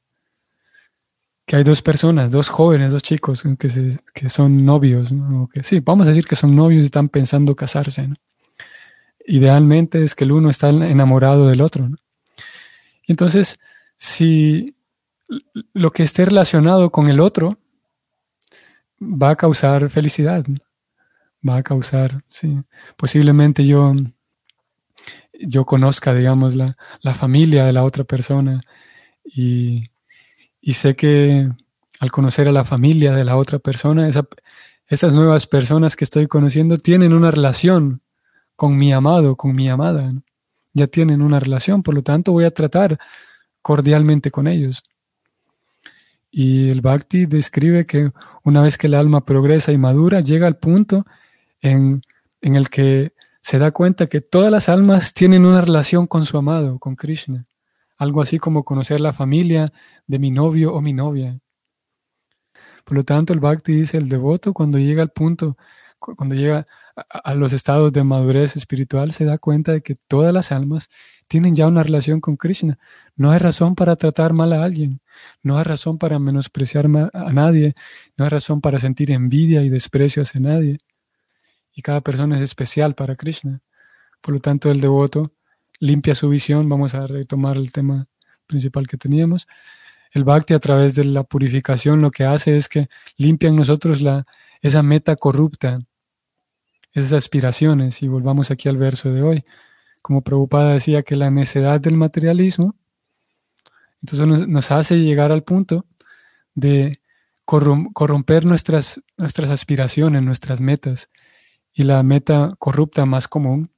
que 1.45 1.55
hay 1.57 1.63
dos 1.63 1.81
personas, 1.81 2.31
dos 2.31 2.49
jóvenes, 2.49 2.93
dos 2.93 3.03
chicos 3.03 3.43
que, 3.59 3.97
que 4.13 4.29
son 4.29 4.65
novios, 4.65 5.13
que, 5.51 5.63
sí, 5.63 5.79
vamos 5.81 6.07
a 6.07 6.11
decir 6.11 6.25
que 6.25 6.35
son 6.35 6.55
novios 6.55 6.83
y 6.83 6.85
están 6.85 7.09
pensando 7.09 7.55
casarse. 7.55 8.07
¿no? 8.07 8.15
idealmente 9.27 10.03
es 10.03 10.15
que 10.15 10.23
el 10.23 10.31
uno 10.31 10.49
está 10.49 10.69
enamorado 10.69 11.49
del 11.49 11.61
otro. 11.61 11.89
Entonces, 13.07 13.59
si 13.97 14.76
lo 15.73 15.91
que 15.91 16.03
esté 16.03 16.25
relacionado 16.25 16.91
con 16.91 17.07
el 17.07 17.19
otro 17.19 17.57
va 19.01 19.31
a 19.31 19.35
causar 19.35 19.89
felicidad, 19.89 20.45
va 21.47 21.57
a 21.57 21.63
causar, 21.63 22.23
sí, 22.27 22.59
posiblemente 22.95 23.65
yo, 23.65 23.93
yo 25.39 25.65
conozca, 25.65 26.13
digamos, 26.13 26.55
la, 26.55 26.75
familia 27.15 27.65
de 27.65 27.73
la 27.73 27.83
otra 27.83 28.03
persona 28.03 28.61
y, 29.23 29.83
sé 30.73 30.95
que 30.95 31.49
al 31.99 32.11
conocer 32.11 32.47
a 32.47 32.51
la 32.51 32.65
familia 32.65 33.13
de 33.13 33.23
la 33.23 33.37
otra 33.37 33.59
persona, 33.59 34.09
esas 34.87 35.15
nuevas 35.15 35.47
personas 35.47 35.95
que 35.95 36.03
estoy 36.03 36.27
conociendo 36.27 36.77
tienen 36.77 37.13
una 37.13 37.31
relación 37.31 38.01
con 38.55 38.77
mi 38.77 38.91
amado, 38.91 39.35
con 39.35 39.55
mi 39.55 39.69
amada. 39.69 40.13
Ya 40.73 40.87
tienen 40.87 41.21
una 41.21 41.39
relación, 41.39 41.83
por 41.83 41.95
lo 41.95 42.03
tanto 42.03 42.31
voy 42.31 42.45
a 42.45 42.51
tratar 42.51 42.99
cordialmente 43.61 44.29
con 44.31 44.47
ellos. 44.47 44.83
Y 46.29 46.69
el 46.69 46.81
Bhakti 46.81 47.25
describe 47.25 47.85
que 47.85 48.11
una 48.43 48.61
vez 48.61 48.77
que 48.77 48.87
el 48.87 48.93
alma 48.93 49.25
progresa 49.25 49.71
y 49.71 49.77
madura, 49.77 50.21
llega 50.21 50.47
al 50.47 50.57
punto 50.57 51.05
en, 51.61 52.01
en 52.41 52.55
el 52.55 52.69
que 52.69 53.13
se 53.41 53.59
da 53.59 53.71
cuenta 53.71 54.07
que 54.07 54.21
todas 54.21 54.51
las 54.51 54.69
almas 54.69 55.13
tienen 55.13 55.45
una 55.45 55.61
relación 55.61 56.07
con 56.07 56.25
su 56.25 56.37
amado, 56.37 56.79
con 56.79 56.95
Krishna. 56.95 57.45
Algo 57.97 58.21
así 58.21 58.37
como 58.37 58.63
conocer 58.63 59.01
la 59.01 59.13
familia 59.13 59.71
de 60.05 60.19
mi 60.19 60.31
novio 60.31 60.73
o 60.73 60.81
mi 60.81 60.93
novia. 60.93 61.39
Por 62.83 62.97
lo 62.97 63.03
tanto, 63.03 63.33
el 63.33 63.39
Bhakti 63.39 63.73
dice, 63.73 63.97
el 63.97 64.09
devoto 64.09 64.53
cuando 64.53 64.77
llega 64.77 65.01
al 65.01 65.11
punto 65.11 65.57
cuando 65.99 66.35
llega 66.35 66.65
a, 66.95 67.35
los 67.35 67.53
estados 67.53 67.91
de 67.93 68.03
madurez 68.03 68.55
espiritual, 68.55 69.11
se 69.11 69.25
da 69.25 69.37
cuenta 69.37 69.71
de 69.71 69.81
que 69.81 69.95
todas 69.95 70.33
las 70.33 70.51
almas 70.51 70.89
tienen 71.27 71.55
ya 71.55 71.67
una 71.67 71.83
relación 71.83 72.21
con 72.21 72.37
Krishna. 72.37 72.79
No 73.15 73.31
hay 73.31 73.39
razón 73.39 73.75
para 73.75 73.95
tratar 73.95 74.33
mal 74.33 74.53
a 74.53 74.63
alguien, 74.63 75.01
no 75.43 75.57
hay 75.57 75.63
razón 75.63 75.97
para 75.97 76.19
menospreciar 76.19 76.85
a 76.85 77.33
nadie, 77.33 77.75
no 78.17 78.25
hay 78.25 78.29
razón 78.29 78.61
para 78.61 78.79
sentir 78.79 79.11
envidia 79.11 79.61
y 79.63 79.69
desprecio 79.69 80.23
hacia 80.23 80.39
nadie. 80.39 80.77
Y 81.73 81.81
cada 81.81 82.01
persona 82.01 82.37
es 82.37 82.43
especial 82.43 82.95
para 82.95 83.15
Krishna. 83.15 83.61
Por 84.21 84.33
lo 84.33 84.39
tanto, 84.39 84.71
el 84.71 84.81
devoto 84.81 85.31
limpia 85.79 86.15
su 86.15 86.29
visión. 86.29 86.67
Vamos 86.69 86.95
a 86.95 87.05
retomar 87.07 87.57
el 87.57 87.71
tema 87.71 88.07
principal 88.47 88.87
que 88.87 88.97
teníamos. 88.97 89.47
El 90.11 90.23
bhakti 90.23 90.53
a 90.53 90.59
través 90.59 90.95
de 90.95 91.03
la 91.03 91.23
purificación 91.23 92.01
lo 92.01 92.11
que 92.11 92.23
hace 92.23 92.57
es 92.57 92.67
que 92.69 92.87
limpia 93.17 93.49
en 93.49 93.55
nosotros 93.55 94.01
la, 94.01 94.25
esa 94.61 94.81
meta 94.81 95.15
corrupta, 95.15 95.79
esas 96.93 97.13
aspiraciones. 97.13 98.01
Y 98.01 98.07
volvamos 98.07 98.49
aquí 98.49 98.69
al 98.69 98.77
verso 98.77 99.11
de 99.11 99.21
hoy. 99.21 99.45
Como 100.07 100.21
Prabhupada 100.21 100.71
decía 100.71 101.03
que 101.03 101.17
la 101.17 101.29
necedad 101.31 101.81
del 101.81 101.97
materialismo, 101.97 102.77
entonces 104.01 104.47
nos, 104.47 104.71
hace 104.71 105.01
llegar 105.01 105.33
al 105.33 105.43
punto 105.43 105.85
de 106.55 107.01
corromper 107.43 108.45
nuestras, 108.45 109.01
nuestras 109.17 109.51
aspiraciones, 109.51 110.23
nuestras 110.23 110.61
metas. 110.61 111.09
Y 111.73 111.83
la 111.83 112.03
meta 112.03 112.55
corrupta 112.57 113.05
más 113.05 113.27
común 113.27 113.69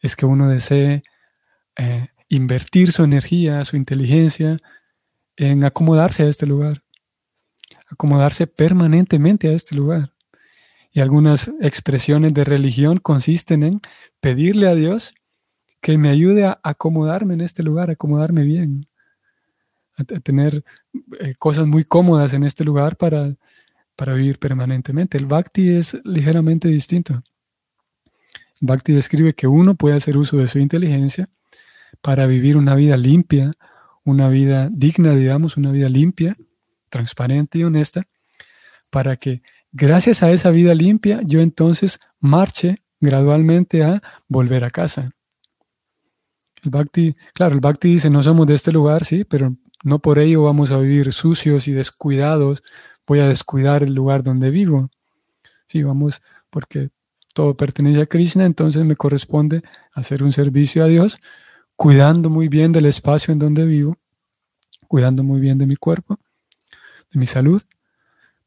es 0.00 0.16
que 0.16 0.24
uno 0.24 0.48
desee 0.48 1.02
eh, 1.76 2.08
invertir 2.30 2.90
su 2.90 3.04
energía, 3.04 3.62
su 3.66 3.76
inteligencia 3.76 4.56
en 5.36 5.64
acomodarse 5.64 6.22
a 6.22 6.28
este 6.28 6.46
lugar, 6.46 6.82
acomodarse 7.90 8.46
permanentemente 8.46 9.48
a 9.48 9.52
este 9.52 9.76
lugar. 9.76 10.14
Y 10.92 11.00
algunas 11.00 11.50
expresiones 11.60 12.32
de 12.32 12.44
religión 12.44 12.96
consisten 12.96 13.62
en 13.64 13.80
pedirle 14.22 14.66
a 14.66 14.74
Dios 14.74 15.12
que 15.80 15.98
me 15.98 16.08
ayude 16.08 16.44
a 16.44 16.58
acomodarme 16.62 17.34
en 17.34 17.40
este 17.40 17.62
lugar, 17.62 17.90
a 17.90 17.92
acomodarme 17.92 18.42
bien, 18.42 18.86
a, 19.96 20.04
tener 20.04 20.64
eh, 21.20 21.34
cosas 21.38 21.66
muy 21.66 21.84
cómodas 21.84 22.32
en 22.34 22.44
este 22.44 22.64
lugar 22.64 22.96
para, 22.96 23.34
para 23.96 24.14
vivir 24.14 24.38
permanentemente. 24.38 25.18
El 25.18 25.26
bhakti 25.26 25.70
es 25.70 25.98
ligeramente 26.04 26.68
distinto. 26.68 27.22
Bhakti 28.60 28.92
describe 28.92 29.34
que 29.34 29.46
uno 29.46 29.74
puede 29.74 29.96
hacer 29.96 30.16
uso 30.16 30.36
de 30.36 30.48
su 30.48 30.58
inteligencia 30.58 31.28
para 32.00 32.26
vivir 32.26 32.56
una 32.56 32.74
vida 32.74 32.96
limpia, 32.96 33.52
una 34.04 34.28
vida 34.28 34.68
digna, 34.72 35.14
digamos, 35.14 35.56
una 35.56 35.70
vida 35.70 35.88
limpia, 35.88 36.36
transparente 36.88 37.58
y 37.58 37.64
honesta, 37.64 38.04
para 38.90 39.16
que 39.16 39.42
gracias 39.72 40.22
a 40.22 40.30
esa 40.30 40.50
vida 40.50 40.74
limpia 40.74 41.20
yo 41.24 41.40
entonces 41.40 42.00
marche 42.20 42.78
gradualmente 43.00 43.84
a 43.84 44.02
volver 44.28 44.64
a 44.64 44.70
casa. 44.70 45.12
El 46.64 46.70
Bhakti, 46.70 47.14
claro, 47.34 47.54
el 47.54 47.60
Bhakti 47.60 47.88
dice, 47.88 48.10
no 48.10 48.22
somos 48.22 48.46
de 48.46 48.54
este 48.54 48.72
lugar, 48.72 49.04
sí, 49.04 49.24
pero 49.24 49.56
no 49.84 49.98
por 50.00 50.18
ello 50.18 50.42
vamos 50.42 50.72
a 50.72 50.78
vivir 50.78 51.12
sucios 51.12 51.68
y 51.68 51.72
descuidados, 51.72 52.62
voy 53.06 53.20
a 53.20 53.28
descuidar 53.28 53.82
el 53.82 53.94
lugar 53.94 54.22
donde 54.22 54.50
vivo. 54.50 54.90
Sí, 55.66 55.82
vamos, 55.82 56.22
porque 56.50 56.90
todo 57.34 57.56
pertenece 57.56 58.02
a 58.02 58.06
Krishna, 58.06 58.44
entonces 58.44 58.84
me 58.84 58.96
corresponde 58.96 59.62
hacer 59.92 60.22
un 60.22 60.32
servicio 60.32 60.82
a 60.82 60.88
Dios, 60.88 61.18
cuidando 61.76 62.30
muy 62.30 62.48
bien 62.48 62.72
del 62.72 62.86
espacio 62.86 63.32
en 63.32 63.38
donde 63.38 63.64
vivo, 63.64 63.96
cuidando 64.88 65.22
muy 65.22 65.40
bien 65.40 65.58
de 65.58 65.66
mi 65.66 65.76
cuerpo, 65.76 66.18
de 67.12 67.20
mi 67.20 67.26
salud, 67.26 67.62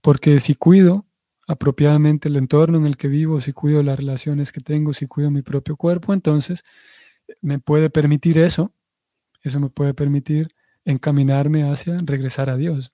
porque 0.02 0.40
si 0.40 0.56
cuido 0.56 1.06
apropiadamente 1.48 2.30
el 2.30 2.36
entorno 2.36 2.78
en 2.78 2.86
el 2.86 2.98
que 2.98 3.08
vivo, 3.08 3.40
si 3.40 3.54
cuido 3.54 3.84
las 3.84 3.98
relaciones 3.98 4.52
que 4.52 4.62
tengo, 4.62 4.94
si 4.94 5.08
cuido 5.08 5.32
mi 5.32 5.42
propio 5.42 5.76
cuerpo, 5.76 6.14
entonces 6.14 6.64
me 7.42 7.60
puede 7.60 7.90
permitir 7.90 8.38
eso, 8.40 8.74
eso 9.44 9.60
me 9.60 9.70
puede 9.70 9.94
permitir 9.94 10.50
encaminarme 10.86 11.70
hacia 11.70 11.98
regresar 12.04 12.50
a 12.50 12.58
Dios. 12.58 12.94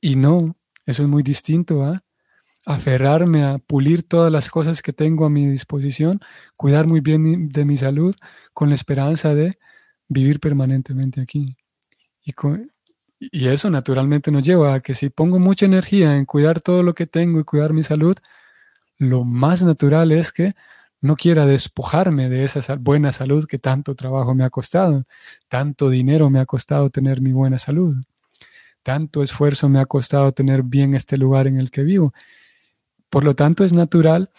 Y 0.00 0.16
no, 0.16 0.56
eso 0.86 1.02
es 1.02 1.08
muy 1.08 1.22
distinto 1.22 1.84
a 1.84 2.04
aferrarme 2.66 3.44
a 3.44 3.58
pulir 3.58 4.02
todas 4.02 4.30
las 4.30 4.50
cosas 4.50 4.82
que 4.82 4.92
tengo 4.92 5.24
a 5.24 5.30
mi 5.30 5.46
disposición, 5.46 6.20
cuidar 6.56 6.86
muy 6.86 7.00
bien 7.00 7.48
de 7.48 7.64
mi 7.64 7.76
salud 7.76 8.14
con 8.52 8.68
la 8.68 8.74
esperanza 8.74 9.34
de 9.34 9.58
vivir 10.08 10.40
permanentemente 10.40 11.20
aquí. 11.20 11.56
Y, 12.22 12.34
y 13.20 13.48
eso 13.48 13.70
naturalmente 13.70 14.30
nos 14.30 14.42
lleva 14.42 14.74
a 14.74 14.80
que 14.80 14.94
si 14.94 15.08
pongo 15.08 15.38
mucha 15.38 15.66
energía 15.66 16.16
en 16.16 16.26
cuidar 16.26 16.60
todo 16.60 16.82
lo 16.82 16.94
que 16.94 17.06
tengo 17.06 17.40
y 17.40 17.44
cuidar 17.44 17.72
mi 17.72 17.82
salud, 17.82 18.16
lo 18.98 19.24
más 19.24 19.62
natural 19.62 20.12
es 20.12 20.32
que 20.32 20.54
no 21.00 21.16
quiera 21.16 21.46
despojarme 21.46 22.28
de 22.28 22.44
esa 22.44 22.76
buena 22.76 23.12
salud 23.12 23.46
que 23.46 23.58
tanto 23.58 23.94
trabajo 23.94 24.34
me 24.34 24.44
ha 24.44 24.50
costado, 24.50 25.04
tanto 25.48 25.90
dinero 25.90 26.30
me 26.30 26.40
ha 26.40 26.46
costado 26.46 26.90
tener 26.90 27.20
mi 27.20 27.32
buena 27.32 27.58
salud, 27.58 27.96
tanto 28.82 29.22
esfuerzo 29.22 29.68
me 29.68 29.80
ha 29.80 29.86
costado 29.86 30.32
tener 30.32 30.62
bien 30.62 30.94
este 30.94 31.16
lugar 31.16 31.46
en 31.46 31.58
el 31.58 31.70
que 31.70 31.82
vivo. 31.82 32.12
Por 33.10 33.24
lo 33.24 33.34
tanto, 33.34 33.64
es 33.64 33.72
natural 33.72 34.30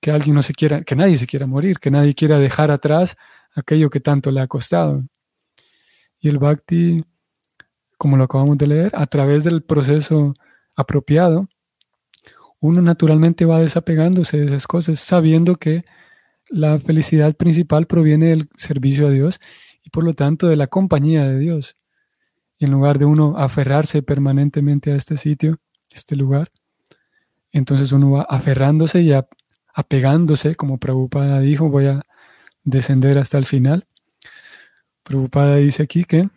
que 0.00 0.10
alguien 0.10 0.34
no 0.34 0.42
se 0.42 0.54
quiera, 0.54 0.82
que 0.82 0.96
nadie 0.96 1.16
se 1.16 1.26
quiera 1.26 1.46
morir, 1.46 1.78
que 1.78 1.90
nadie 1.90 2.14
quiera 2.14 2.38
dejar 2.38 2.70
atrás 2.70 3.16
aquello 3.54 3.90
que 3.90 4.00
tanto 4.00 4.30
le 4.30 4.40
ha 4.40 4.46
costado. 4.46 5.04
Y 6.20 6.28
el 6.28 6.38
bhakti, 6.38 7.04
como 7.96 8.16
lo 8.16 8.24
acabamos 8.24 8.58
de 8.58 8.66
leer, 8.66 8.92
a 8.94 9.06
través 9.06 9.44
del 9.44 9.62
proceso 9.62 10.34
apropiado, 10.76 11.48
uno 12.60 12.82
naturalmente 12.82 13.44
va 13.44 13.60
desapegándose 13.60 14.38
de 14.38 14.46
esas 14.46 14.66
cosas, 14.66 15.00
sabiendo 15.00 15.56
que 15.56 15.84
la 16.48 16.78
felicidad 16.78 17.36
principal 17.36 17.86
proviene 17.86 18.26
del 18.26 18.48
servicio 18.56 19.06
a 19.06 19.10
Dios 19.10 19.40
y 19.84 19.90
por 19.90 20.04
lo 20.04 20.14
tanto 20.14 20.48
de 20.48 20.56
la 20.56 20.66
compañía 20.66 21.28
de 21.28 21.38
Dios. 21.38 21.76
Y 22.58 22.64
en 22.64 22.72
lugar 22.72 22.98
de 22.98 23.04
uno 23.04 23.36
aferrarse 23.38 24.02
permanentemente 24.02 24.92
a 24.92 24.96
este 24.96 25.16
sitio, 25.16 25.58
este 25.94 26.16
lugar, 26.16 26.50
entonces 27.52 27.92
uno 27.92 28.10
va 28.10 28.22
aferrándose 28.22 29.00
y 29.02 29.12
apegándose, 29.74 30.56
como 30.56 30.78
Prabhupada 30.78 31.40
dijo, 31.40 31.68
voy 31.68 31.86
a 31.86 32.02
descender 32.64 33.18
hasta 33.18 33.38
el 33.38 33.46
final. 33.46 33.86
Prabhupada 35.02 35.56
dice 35.56 35.84
aquí 35.84 36.04
que 36.04 36.28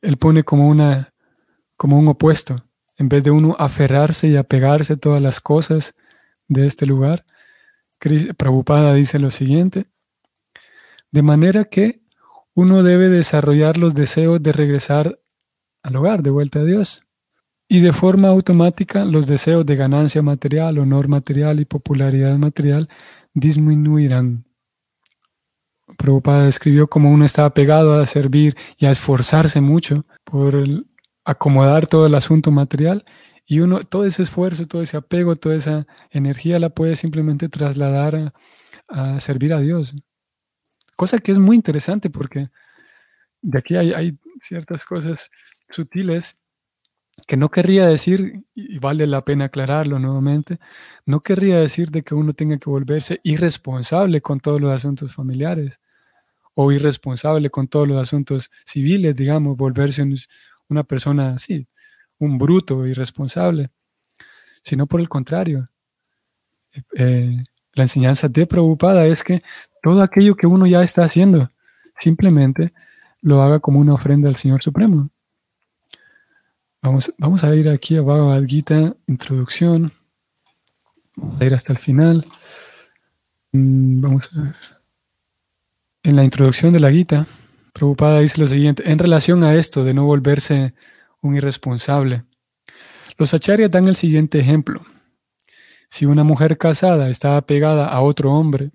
él 0.00 0.16
pone 0.16 0.42
como, 0.42 0.68
una, 0.68 1.12
como 1.76 1.98
un 1.98 2.08
opuesto. 2.08 2.64
En 3.02 3.08
vez 3.08 3.24
de 3.24 3.32
uno 3.32 3.56
aferrarse 3.58 4.28
y 4.28 4.36
apegarse 4.36 4.92
a 4.92 4.96
todas 4.96 5.20
las 5.20 5.40
cosas 5.40 5.96
de 6.46 6.68
este 6.68 6.86
lugar, 6.86 7.26
Prabhupada 8.36 8.94
dice 8.94 9.18
lo 9.18 9.32
siguiente, 9.32 9.86
de 11.10 11.22
manera 11.22 11.64
que 11.64 12.00
uno 12.54 12.84
debe 12.84 13.08
desarrollar 13.08 13.76
los 13.76 13.96
deseos 13.96 14.40
de 14.40 14.52
regresar 14.52 15.18
al 15.82 15.96
hogar, 15.96 16.22
de 16.22 16.30
vuelta 16.30 16.60
a 16.60 16.64
Dios, 16.64 17.04
y 17.66 17.80
de 17.80 17.92
forma 17.92 18.28
automática 18.28 19.04
los 19.04 19.26
deseos 19.26 19.66
de 19.66 19.74
ganancia 19.74 20.22
material, 20.22 20.78
honor 20.78 21.08
material 21.08 21.58
y 21.58 21.64
popularidad 21.64 22.38
material 22.38 22.88
disminuirán. 23.34 24.44
Prabhupada 25.98 26.44
describió 26.44 26.86
cómo 26.86 27.10
uno 27.10 27.24
estaba 27.24 27.50
pegado 27.52 28.00
a 28.00 28.06
servir 28.06 28.56
y 28.78 28.86
a 28.86 28.92
esforzarse 28.92 29.60
mucho 29.60 30.06
por 30.22 30.54
acomodar 31.24 31.86
todo 31.86 32.06
el 32.06 32.14
asunto 32.14 32.50
material 32.50 33.04
y 33.46 33.60
uno, 33.60 33.80
todo 33.80 34.04
ese 34.04 34.22
esfuerzo, 34.22 34.66
todo 34.66 34.82
ese 34.82 34.96
apego, 34.96 35.36
toda 35.36 35.56
esa 35.56 35.86
energía 36.10 36.58
la 36.58 36.70
puede 36.70 36.96
simplemente 36.96 37.48
trasladar 37.48 38.32
a, 38.88 39.20
servir 39.20 39.52
a 39.52 39.60
Dios. 39.60 39.96
Cosa 40.96 41.18
que 41.18 41.32
es 41.32 41.38
muy 41.38 41.56
interesante 41.56 42.10
porque 42.10 42.50
de 43.40 43.58
aquí 43.58 43.76
hay, 43.76 43.92
hay 43.92 44.18
ciertas 44.38 44.84
cosas 44.84 45.30
sutiles 45.70 46.38
que 47.26 47.36
no 47.36 47.50
querría 47.50 47.86
decir, 47.86 48.44
y 48.54 48.78
vale 48.78 49.06
la 49.06 49.24
pena 49.24 49.46
aclararlo 49.46 49.98
nuevamente, 49.98 50.58
no 51.06 51.20
querría 51.20 51.58
decir 51.58 51.90
de 51.90 52.02
que 52.02 52.14
uno 52.14 52.32
tenga 52.32 52.58
que 52.58 52.70
volverse 52.70 53.20
irresponsable 53.22 54.20
con 54.20 54.40
todos 54.40 54.60
los 54.60 54.72
asuntos 54.72 55.14
familiares 55.14 55.80
o 56.54 56.72
irresponsable 56.72 57.50
con 57.50 57.68
todos 57.68 57.88
los 57.88 57.96
asuntos 57.96 58.50
civiles, 58.64 59.14
digamos, 59.16 59.56
volverse 59.56 60.02
una 60.72 60.82
persona 60.82 61.34
así, 61.34 61.66
un 62.18 62.38
bruto 62.38 62.86
irresponsable, 62.86 63.70
sino 64.64 64.86
por 64.86 65.00
el 65.00 65.08
contrario. 65.08 65.68
Eh, 66.94 67.42
la 67.74 67.82
enseñanza 67.84 68.28
de 68.28 68.46
Prabhupada 68.46 69.06
es 69.06 69.22
que 69.22 69.42
todo 69.82 70.02
aquello 70.02 70.34
que 70.34 70.46
uno 70.46 70.66
ya 70.66 70.82
está 70.82 71.04
haciendo, 71.04 71.50
simplemente 71.94 72.72
lo 73.20 73.42
haga 73.42 73.60
como 73.60 73.78
una 73.80 73.94
ofrenda 73.94 74.28
al 74.28 74.36
Señor 74.36 74.62
Supremo. 74.62 75.10
Vamos, 76.80 77.12
vamos 77.18 77.44
a 77.44 77.54
ir 77.54 77.68
aquí 77.68 77.96
a 77.96 78.02
Bhagavad 78.02 78.44
Gita, 78.44 78.96
introducción. 79.06 79.92
Vamos 81.16 81.40
a 81.40 81.44
ir 81.44 81.54
hasta 81.54 81.72
el 81.72 81.78
final. 81.78 82.26
Mm, 83.52 84.00
vamos 84.00 84.30
a 84.34 84.42
ver. 84.42 84.56
En 86.02 86.16
la 86.16 86.24
introducción 86.24 86.72
de 86.72 86.80
la 86.80 86.90
Gita, 86.90 87.26
Prabhupada 87.72 88.20
dice 88.20 88.40
lo 88.40 88.46
siguiente, 88.46 88.82
en 88.90 88.98
relación 88.98 89.44
a 89.44 89.54
esto 89.54 89.84
de 89.84 89.94
no 89.94 90.04
volverse 90.04 90.74
un 91.20 91.36
irresponsable. 91.36 92.24
Los 93.16 93.34
acharyas 93.34 93.70
dan 93.70 93.88
el 93.88 93.96
siguiente 93.96 94.38
ejemplo. 94.38 94.84
Si 95.88 96.06
una 96.06 96.24
mujer 96.24 96.58
casada 96.58 97.10
está 97.10 97.36
apegada 97.36 97.86
a 97.88 98.00
otro 98.00 98.32
hombre, 98.32 98.70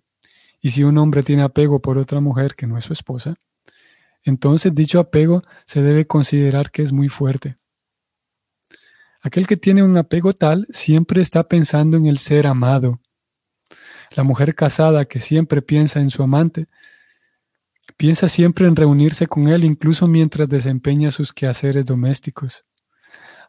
y 0.61 0.71
si 0.71 0.83
un 0.83 0.97
hombre 0.97 1.23
tiene 1.23 1.43
apego 1.43 1.81
por 1.81 1.97
otra 1.97 2.19
mujer 2.19 2.55
que 2.55 2.67
no 2.67 2.77
es 2.77 2.85
su 2.85 2.93
esposa, 2.93 3.35
entonces 4.23 4.73
dicho 4.73 4.99
apego 4.99 5.41
se 5.65 5.81
debe 5.81 6.05
considerar 6.07 6.71
que 6.71 6.81
es 6.81 6.91
muy 6.91 7.09
fuerte. 7.09 7.55
Aquel 9.21 9.47
que 9.47 9.57
tiene 9.57 9.83
un 9.83 9.97
apego 9.97 10.33
tal 10.33 10.67
siempre 10.69 11.21
está 11.21 11.47
pensando 11.47 11.97
en 11.97 12.05
el 12.05 12.17
ser 12.17 12.47
amado. 12.47 12.99
La 14.15 14.23
mujer 14.23 14.55
casada 14.55 15.05
que 15.05 15.19
siempre 15.19 15.61
piensa 15.61 15.99
en 15.99 16.09
su 16.09 16.23
amante, 16.23 16.67
piensa 17.97 18.29
siempre 18.29 18.67
en 18.67 18.75
reunirse 18.75 19.27
con 19.27 19.47
él 19.47 19.65
incluso 19.65 20.07
mientras 20.07 20.47
desempeña 20.47 21.11
sus 21.11 21.33
quehaceres 21.33 21.85
domésticos. 21.85 22.63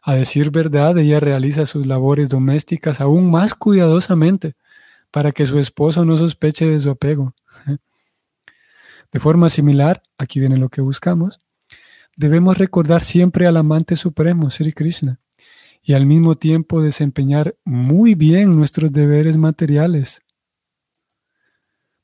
A 0.01 0.15
decir 0.15 0.49
verdad, 0.51 0.97
ella 0.97 1.19
realiza 1.19 1.65
sus 1.65 1.85
labores 1.85 2.29
domésticas 2.29 2.99
aún 3.01 3.29
más 3.29 3.53
cuidadosamente 3.53 4.55
para 5.11 5.31
que 5.31 5.45
su 5.45 5.59
esposo 5.59 6.05
no 6.05 6.17
sospeche 6.17 6.65
de 6.65 6.79
su 6.79 6.89
apego. 6.89 7.33
De 9.11 9.19
forma 9.19 9.49
similar, 9.49 10.03
aquí 10.19 10.39
viene 10.39 10.57
lo 10.57 10.69
que 10.69 10.81
buscamos, 10.81 11.39
debemos 12.15 12.59
recordar 12.59 13.03
siempre 13.03 13.47
al 13.47 13.57
amante 13.57 13.95
supremo, 13.95 14.51
Sri 14.51 14.71
Krishna, 14.71 15.19
y 15.81 15.93
al 15.93 16.05
mismo 16.05 16.35
tiempo 16.35 16.83
desempeñar 16.83 17.55
muy 17.65 18.13
bien 18.13 18.55
nuestros 18.55 18.93
deberes 18.93 19.35
materiales. 19.35 20.21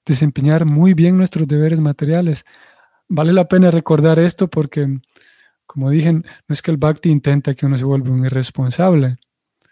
Desempeñar 0.06 0.66
muy 0.66 0.94
bien 0.94 1.18
nuestros 1.18 1.48
deberes 1.48 1.80
materiales. 1.80 2.46
Vale 3.08 3.34
la 3.34 3.48
pena 3.48 3.72
recordar 3.72 4.20
esto 4.20 4.48
porque 4.48 5.00
como 5.66 5.90
dije, 5.90 6.14
no 6.14 6.24
es 6.48 6.62
que 6.62 6.72
el 6.72 6.78
bhakti 6.78 7.10
intenta 7.10 7.54
que 7.56 7.66
uno 7.66 7.78
se 7.78 7.86
vuelva 7.86 8.12
un 8.12 8.26
irresponsable, 8.26 9.18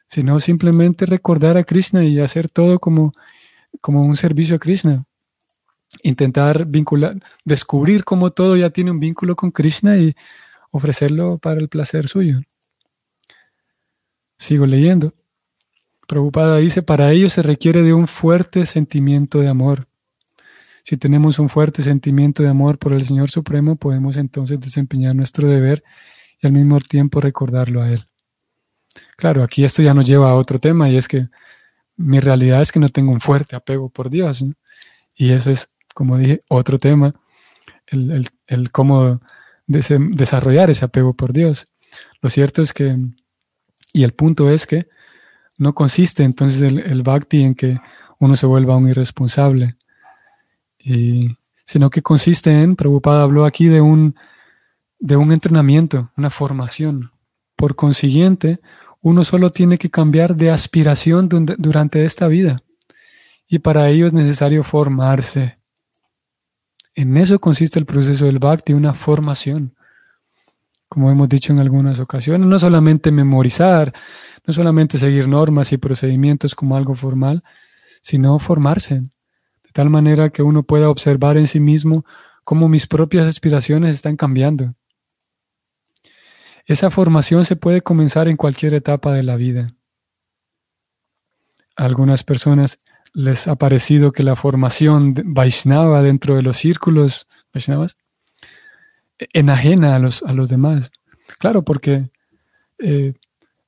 sino 0.08 0.40
simplemente 0.40 1.06
recordar 1.06 1.58
a 1.58 1.64
Krishna 1.64 2.04
y 2.04 2.20
hacer 2.20 2.50
todo 2.50 2.80
como, 2.80 3.14
como 3.82 4.04
un 4.04 4.16
servicio 4.16 4.56
a 4.56 4.60
Krishna. 4.60 5.06
Intentar 6.02 6.66
vincular, 6.66 7.18
descubrir 7.46 8.04
cómo 8.04 8.32
todo 8.32 8.58
ya 8.58 8.72
tiene 8.72 8.92
un 8.92 9.00
vínculo 9.00 9.36
con 9.36 9.52
Krishna 9.52 9.98
y 9.98 10.16
ofrecerlo 10.72 11.38
para 11.38 11.60
el 11.60 11.70
placer 11.70 12.08
suyo. 12.08 12.42
Sigo 14.38 14.66
leyendo. 14.66 15.14
Prabhupada 16.08 16.58
dice, 16.58 16.82
para 16.82 17.12
ello 17.12 17.30
se 17.30 17.44
requiere 17.44 17.84
de 17.84 17.94
un 17.94 18.08
fuerte 18.08 18.66
sentimiento 18.66 19.40
de 19.40 19.48
amor. 19.48 19.88
Si 20.84 20.98
tenemos 20.98 21.40
un 21.40 21.48
fuerte 21.48 21.82
sentimiento 21.82 22.44
de 22.44 22.50
amor 22.50 22.78
por 22.78 22.92
el 22.92 23.06
Señor 23.06 23.30
Supremo, 23.30 23.78
podemos 23.78 24.18
entonces 24.18 24.60
desempeñar 24.60 25.16
nuestro 25.16 25.48
deber 25.50 25.82
y 26.42 26.48
al 26.48 26.54
mismo 26.54 26.80
tiempo 26.82 27.22
recordarlo 27.22 27.82
a 27.82 27.90
Él. 27.90 28.06
Claro, 29.16 29.44
aquí 29.44 29.64
esto 29.64 29.82
ya 29.82 29.94
nos 29.94 30.06
lleva 30.06 30.30
a 30.30 30.36
otro 30.36 30.60
tema 30.60 30.90
y 30.90 30.98
es 30.98 31.08
que 31.08 31.30
mi 31.96 32.20
realidad 32.20 32.62
es 32.62 32.74
que 32.74 32.80
no 32.80 32.90
tengo 32.90 33.14
un 33.14 33.22
fuerte 33.22 33.56
apego 33.56 33.90
por 33.90 34.10
Dios. 34.10 34.46
Y 35.16 35.32
eso 35.32 35.52
es, 35.52 35.74
como 35.94 36.18
dije, 36.18 36.44
otro 36.50 36.78
tema, 36.78 37.14
el, 37.88 38.72
cómo 38.72 39.22
desarrollar 39.66 40.70
ese 40.70 40.84
apego 40.84 41.14
por 41.14 41.32
Dios. 41.32 41.68
Lo 42.22 42.30
cierto 42.30 42.62
es 42.62 42.74
que, 42.74 42.98
y 43.94 44.04
el 44.04 44.12
punto 44.12 44.50
es 44.50 44.68
que 44.68 44.90
no 45.58 45.74
consiste 45.74 46.24
entonces 46.24 46.62
el, 46.62 46.80
el 46.80 47.04
bhakti 47.04 47.44
en 47.44 47.56
que 47.56 47.80
uno 48.20 48.36
se 48.36 48.48
vuelva 48.48 48.76
un 48.76 48.90
irresponsable, 48.90 49.78
sino 51.66 51.90
que 51.90 52.02
consiste 52.02 52.62
en, 52.62 52.76
Prabhupada 52.76 53.24
habló 53.24 53.46
aquí 53.46 53.68
de 53.68 53.82
un, 53.82 54.16
de 55.00 55.16
un 55.16 55.32
entrenamiento, 55.32 56.12
una 56.18 56.30
formación. 56.30 57.12
Por 57.56 57.76
consiguiente, 57.76 58.60
uno 59.02 59.24
solo 59.24 59.52
tiene 59.52 59.78
que 59.78 59.90
cambiar 59.90 60.36
de 60.36 60.50
aspiración 60.50 61.30
durante 61.30 62.06
esta 62.06 62.28
vida. 62.28 62.62
Y 63.48 63.60
para 63.60 63.90
ello 63.90 64.08
es 64.08 64.14
necesario 64.14 64.64
formarse. 64.64 65.60
En 66.96 67.18
eso 67.18 67.40
consiste 67.40 67.80
el 67.80 67.86
proceso 67.86 68.26
del 68.26 68.40
bhakti, 68.40 68.74
una 68.74 68.94
formación. 68.94 69.76
Como 70.88 71.12
hemos 71.12 71.28
dicho 71.28 71.52
en 71.52 71.60
algunas 71.60 72.00
ocasiones, 72.00 72.48
no 72.48 72.60
solamente 72.60 73.12
memorizar, 73.12 73.94
no 74.46 74.54
solamente 74.54 74.98
seguir 74.98 75.28
normas 75.28 75.74
y 75.74 75.78
procedimientos 75.78 76.56
como 76.56 76.78
algo 76.78 76.96
formal, 76.96 77.44
sino 78.02 78.38
formarse 78.38 79.04
tal 79.74 79.90
manera 79.90 80.30
que 80.30 80.44
uno 80.44 80.64
pueda 80.64 80.90
observar 80.90 81.38
en 81.38 81.48
sí 81.48 81.60
mismo 81.60 82.06
cómo 82.44 82.70
mis 82.70 82.88
propias 82.88 83.28
aspiraciones 83.28 83.96
están 83.96 84.16
cambiando. 84.16 84.74
Esa 86.66 86.90
formación 86.90 87.44
se 87.44 87.56
puede 87.56 87.82
comenzar 87.82 88.28
en 88.28 88.38
cualquier 88.38 88.74
etapa 88.74 89.14
de 89.14 89.24
la 89.24 89.36
vida. 89.36 89.76
A 91.76 91.86
algunas 91.86 92.24
personas 92.24 92.80
les 93.14 93.48
ha 93.48 93.56
parecido 93.56 94.12
que 94.12 94.24
la 94.24 94.36
formación 94.36 95.14
Vaishnava 95.26 96.02
dentro 96.02 96.36
de 96.36 96.42
los 96.42 96.58
círculos 96.58 97.28
Vaishnavas 97.54 97.98
enajena 99.34 99.96
a 99.96 100.00
los, 100.00 100.24
a 100.24 100.34
los 100.34 100.50
demás. 100.50 100.92
Claro, 101.40 101.64
porque 101.64 102.10
eh, 102.80 103.14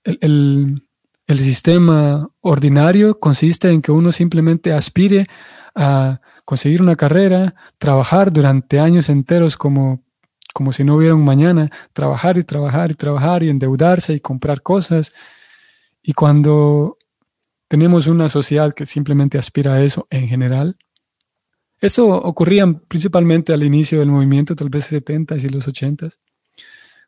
el, 0.03 0.83
el 1.27 1.39
sistema 1.39 2.29
ordinario 2.41 3.19
consiste 3.19 3.69
en 3.69 3.81
que 3.81 3.91
uno 3.91 4.11
simplemente 4.11 4.73
aspire 4.73 5.25
a 5.75 6.21
conseguir 6.45 6.81
una 6.81 6.95
carrera, 6.95 7.55
trabajar 7.77 8.31
durante 8.31 8.79
años 8.79 9.09
enteros 9.09 9.57
como, 9.57 10.03
como 10.53 10.71
si 10.71 10.83
no 10.83 10.95
hubiera 10.95 11.15
un 11.15 11.25
mañana, 11.25 11.69
trabajar 11.93 12.37
y 12.37 12.43
trabajar 12.43 12.91
y 12.91 12.95
trabajar 12.95 13.43
y 13.43 13.49
endeudarse 13.49 14.13
y 14.13 14.19
comprar 14.19 14.61
cosas. 14.61 15.13
Y 16.01 16.13
cuando 16.13 16.97
tenemos 17.67 18.07
una 18.07 18.29
sociedad 18.29 18.73
que 18.73 18.85
simplemente 18.85 19.37
aspira 19.37 19.73
a 19.73 19.83
eso 19.83 20.07
en 20.09 20.27
general, 20.27 20.77
eso 21.81 22.07
ocurría 22.07 22.65
principalmente 22.87 23.53
al 23.53 23.63
inicio 23.63 23.99
del 23.99 24.09
movimiento, 24.09 24.55
tal 24.55 24.69
vez 24.69 24.91
70s 24.91 25.43
y 25.43 25.49
los 25.49 25.67
80s, 25.67 26.19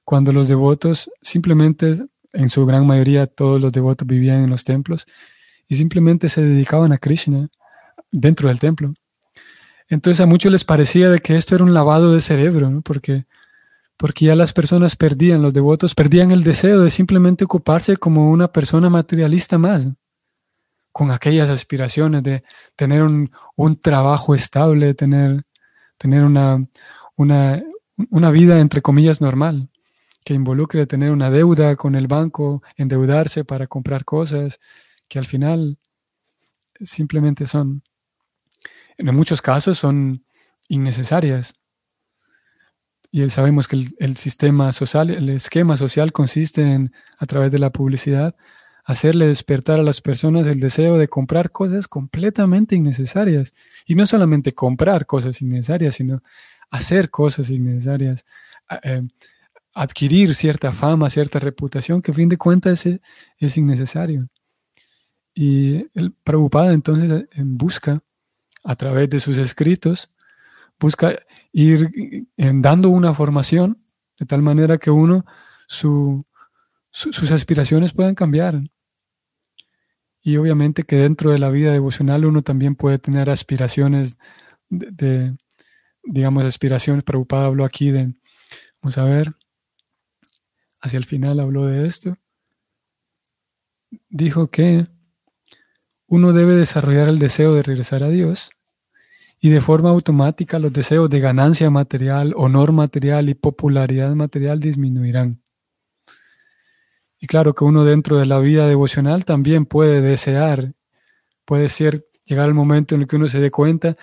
cuando 0.03 0.31
los 0.31 0.47
devotos 0.47 1.09
simplemente, 1.21 1.95
en 2.33 2.49
su 2.49 2.65
gran 2.65 2.85
mayoría, 2.85 3.27
todos 3.27 3.61
los 3.61 3.71
devotos 3.71 4.07
vivían 4.07 4.43
en 4.43 4.49
los 4.49 4.63
templos 4.63 5.05
y 5.67 5.75
simplemente 5.75 6.29
se 6.29 6.41
dedicaban 6.41 6.91
a 6.91 6.97
Krishna 6.97 7.49
dentro 8.11 8.49
del 8.49 8.59
templo. 8.59 8.93
Entonces 9.89 10.19
a 10.21 10.25
muchos 10.25 10.51
les 10.51 10.65
parecía 10.65 11.09
de 11.09 11.19
que 11.19 11.35
esto 11.35 11.55
era 11.55 11.63
un 11.63 11.73
lavado 11.73 12.13
de 12.13 12.21
cerebro, 12.21 12.81
porque, 12.83 13.25
porque 13.95 14.25
ya 14.25 14.35
las 14.35 14.53
personas 14.53 14.95
perdían, 14.95 15.41
los 15.41 15.53
devotos 15.53 15.95
perdían 15.95 16.31
el 16.31 16.43
deseo 16.43 16.81
de 16.81 16.89
simplemente 16.89 17.45
ocuparse 17.45 17.97
como 17.97 18.29
una 18.29 18.51
persona 18.51 18.89
materialista 18.89 19.57
más, 19.57 19.89
con 20.91 21.11
aquellas 21.11 21.49
aspiraciones 21.49 22.23
de 22.23 22.43
tener 22.75 23.03
un, 23.03 23.29
trabajo 23.81 24.35
estable, 24.35 24.93
tener, 24.93 25.43
tener 25.97 26.23
una, 26.23 26.65
una, 27.15 27.63
una 28.09 28.31
vida 28.31 28.59
entre 28.59 28.81
comillas 28.81 29.21
normal, 29.21 29.69
que 30.25 30.33
involucre 30.33 30.85
tener 30.85 31.11
una 31.11 31.29
deuda 31.29 31.77
con 31.77 31.95
el 31.95 32.07
banco, 32.07 32.61
endeudarse 32.75 33.45
para 33.45 33.67
comprar 33.67 34.03
cosas 34.03 34.59
que 35.07 35.19
al 35.19 35.25
final 35.25 35.77
simplemente 36.81 37.45
son 37.45 37.81
en 38.97 39.15
muchos 39.15 39.41
casos 39.41 39.77
son 39.77 40.25
innecesarias. 40.67 41.55
Y 43.11 43.27
sabemos 43.29 43.67
que 43.67 43.85
el, 43.99 44.17
sistema 44.17 44.71
social, 44.71 45.09
el 45.09 45.29
esquema 45.29 45.77
social 45.77 46.11
consiste 46.11 46.61
en, 46.61 46.93
a 47.19 47.25
través 47.25 47.51
de 47.51 47.59
la 47.59 47.71
publicidad, 47.71 48.35
hacerle 48.83 49.27
despertar 49.27 49.79
a 49.79 49.83
las 49.83 50.01
personas 50.01 50.45
el 50.47 50.59
deseo 50.59 50.97
de 50.97 51.07
comprar 51.07 51.51
cosas 51.51 51.87
completamente 51.87 52.75
innecesarias. 52.75 53.53
Y 53.85 53.95
no 53.95 54.05
solamente 54.05 54.53
comprar 54.53 55.05
cosas 55.05 55.41
innecesarias, 55.41 55.95
sino 55.95 56.21
hacer 56.69 57.09
cosas 57.09 57.49
innecesarias, 57.49 58.25
eh, 58.83 59.01
adquirir 59.73 60.35
cierta 60.35 60.73
fama, 60.73 61.09
cierta 61.09 61.39
reputación, 61.39 62.01
que 62.01 62.11
a 62.11 62.15
fin 62.15 62.29
de 62.29 62.37
cuentas 62.37 62.85
es, 62.85 62.99
es 63.37 63.57
innecesario. 63.57 64.27
Y 65.33 65.85
el 65.93 66.11
Prabhupada 66.23 66.73
entonces 66.73 67.25
busca 67.37 68.01
a 68.67 68.75
través 68.75 69.09
de 69.09 69.21
sus 69.21 69.37
escritos, 69.37 70.13
busca 70.77 71.17
ir 71.53 72.27
dando 72.35 72.89
una 72.89 73.13
formación 73.13 73.81
de 74.19 74.25
tal 74.25 74.41
manera 74.41 74.77
que 74.77 74.91
uno, 74.91 75.25
sus 75.67 77.31
aspiraciones 77.31 77.93
puedan 77.93 78.13
cambiar. 78.13 78.61
Y 80.21 80.35
obviamente 80.35 80.83
que 80.83 80.97
dentro 80.97 81.31
de 81.31 81.39
la 81.39 81.49
vida 81.49 81.71
devocional 81.71 82.25
uno 82.25 82.41
también 82.41 82.75
puede 82.75 82.99
tener 82.99 83.29
aspiraciones 83.29 84.17
de, 84.67 85.37
digamos, 86.03 86.43
aspiraciones. 86.43 87.05
Preocupada 87.05 87.45
habló 87.45 87.63
aquí 87.63 87.91
de, 87.91 88.13
vamos 88.81 88.97
a 88.97 89.05
ver, 89.05 89.33
hacia 90.81 90.97
el 90.97 91.05
final 91.05 91.39
habló 91.39 91.67
de 91.67 91.87
esto. 91.87 92.17
Dijo 94.09 94.47
que 94.47 94.85
uno 96.07 96.33
debe 96.33 96.55
desarrollar 96.55 97.07
el 97.07 97.19
deseo 97.19 97.55
de 97.55 97.63
regresar 97.63 98.03
a 98.03 98.09
Dios 98.09 98.51
y 99.39 99.49
de 99.49 99.61
forma 99.61 99.89
automática 99.89 100.59
los 100.59 100.73
deseos 100.73 101.09
de 101.09 101.19
ganancia 101.19 101.69
material, 101.69 102.33
honor 102.35 102.71
material 102.71 103.29
y 103.29 103.35
popularidad 103.35 104.13
material 104.15 104.59
disminuirán. 104.59 105.41
Y 107.19 107.27
claro 107.27 107.53
que 107.53 107.63
uno 107.63 107.83
dentro 107.83 108.17
de 108.17 108.25
la 108.25 108.39
vida 108.39 108.67
devocional 108.67 109.25
también 109.25 109.65
puede 109.65 110.01
desear 110.01 110.73
puede 111.47 111.69
ser 111.69 112.03
llegar 112.25 112.49
el 112.49 112.53
momento 112.53 112.93
en 112.93 113.01
el 113.01 113.07
que 113.07 113.15
uno 113.15 113.29
se 113.29 113.39
dé 113.39 113.49
cuenta 113.49 113.95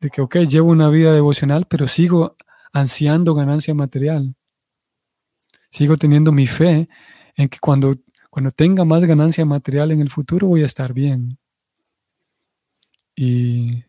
de 0.00 0.10
que, 0.10 0.20
ok, 0.20 0.36
llevo 0.40 0.70
una 0.70 0.90
vida 0.90 1.14
devocional, 1.14 1.66
pero 1.66 1.86
sigo 1.86 2.36
ansiando 2.74 3.34
ganancia 3.34 3.72
material. 3.74 4.34
Sigo 5.70 5.96
teniendo 5.96 6.30
mi 6.30 6.46
fe 6.46 6.86
en 7.36 7.48
que 7.48 7.58
cuando, 7.58 7.96
cuando 8.28 8.50
tenga 8.50 8.84
más 8.84 9.02
ganancia 9.04 9.46
material 9.46 9.92
en 9.92 10.02
el 10.02 10.10
futuro 10.10 10.46
voy 10.46 10.62
a 10.62 10.66
estar 10.66 10.92
bien. 10.92 11.38
Y, 13.16 13.84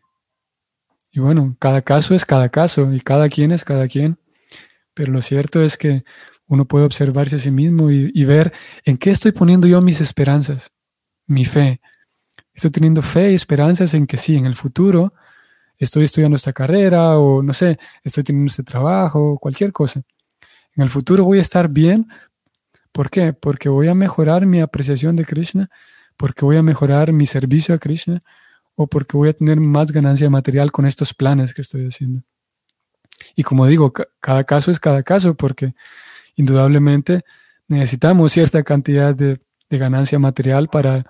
y 1.16 1.20
bueno, 1.20 1.56
cada 1.58 1.80
caso 1.80 2.14
es 2.14 2.26
cada 2.26 2.50
caso 2.50 2.92
y 2.92 3.00
cada 3.00 3.30
quien 3.30 3.50
es 3.50 3.64
cada 3.64 3.88
quien. 3.88 4.18
Pero 4.92 5.12
lo 5.12 5.22
cierto 5.22 5.62
es 5.62 5.78
que 5.78 6.04
uno 6.46 6.66
puede 6.66 6.84
observarse 6.84 7.36
a 7.36 7.38
sí 7.38 7.50
mismo 7.50 7.90
y, 7.90 8.24
ver 8.26 8.52
en 8.84 8.98
qué 8.98 9.12
estoy 9.12 9.32
poniendo 9.32 9.66
yo 9.66 9.80
mis 9.80 10.02
esperanzas, 10.02 10.72
mi 11.26 11.46
fe. 11.46 11.80
Estoy 12.52 12.70
teniendo 12.70 13.00
fe 13.00 13.32
y 13.32 13.34
esperanzas 13.34 13.94
en 13.94 14.06
que 14.06 14.18
sí, 14.18 14.36
en 14.36 14.44
el 14.44 14.56
futuro 14.56 15.14
estoy 15.78 16.04
estudiando 16.04 16.36
esta 16.36 16.52
carrera 16.52 17.16
o 17.16 17.42
no 17.42 17.54
sé, 17.54 17.78
estoy 18.04 18.22
teniendo 18.22 18.50
este 18.50 18.62
trabajo, 18.62 19.38
cualquier 19.38 19.72
cosa. 19.72 20.02
En 20.74 20.82
el 20.82 20.90
futuro 20.90 21.24
voy 21.24 21.38
a 21.38 21.40
estar 21.40 21.70
bien. 21.70 22.08
¿Por 22.92 23.08
qué? 23.08 23.32
Porque 23.32 23.70
voy 23.70 23.88
a 23.88 23.94
mejorar 23.94 24.44
mi 24.44 24.60
apreciación 24.60 25.16
de 25.16 25.24
Krishna, 25.24 25.70
porque 26.18 26.44
voy 26.44 26.58
a 26.58 26.62
mejorar 26.62 27.10
mi 27.14 27.24
servicio 27.24 27.74
a 27.74 27.78
Krishna 27.78 28.22
o 28.76 28.86
porque 28.86 29.16
voy 29.16 29.30
a 29.30 29.32
tener 29.32 29.58
más 29.58 29.90
ganancia 29.90 30.30
material 30.30 30.70
con 30.70 30.86
estos 30.86 31.14
planes 31.14 31.52
que 31.54 31.62
estoy 31.62 31.86
haciendo. 31.86 32.22
Y 33.34 33.42
como 33.42 33.66
digo, 33.66 33.92
cada 34.20 34.44
caso 34.44 34.70
es 34.70 34.78
cada 34.78 35.02
caso 35.02 35.34
porque 35.34 35.74
indudablemente 36.36 37.22
necesitamos 37.66 38.32
cierta 38.32 38.62
cantidad 38.62 39.14
de, 39.14 39.38
ganancia 39.68 40.18
material 40.20 40.68
para 40.68 41.04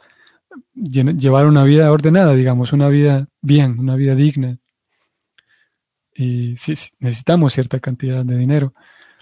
llevar 0.74 1.46
una 1.46 1.62
vida 1.62 1.92
ordenada, 1.92 2.34
digamos, 2.34 2.72
una 2.72 2.88
vida 2.88 3.28
bien, 3.42 3.78
una 3.78 3.96
vida 3.96 4.14
digna. 4.14 4.58
Y 6.14 6.56
sí, 6.56 6.72
necesitamos 7.00 7.52
cierta 7.52 7.78
cantidad 7.80 8.24
de 8.24 8.38
dinero. 8.38 8.72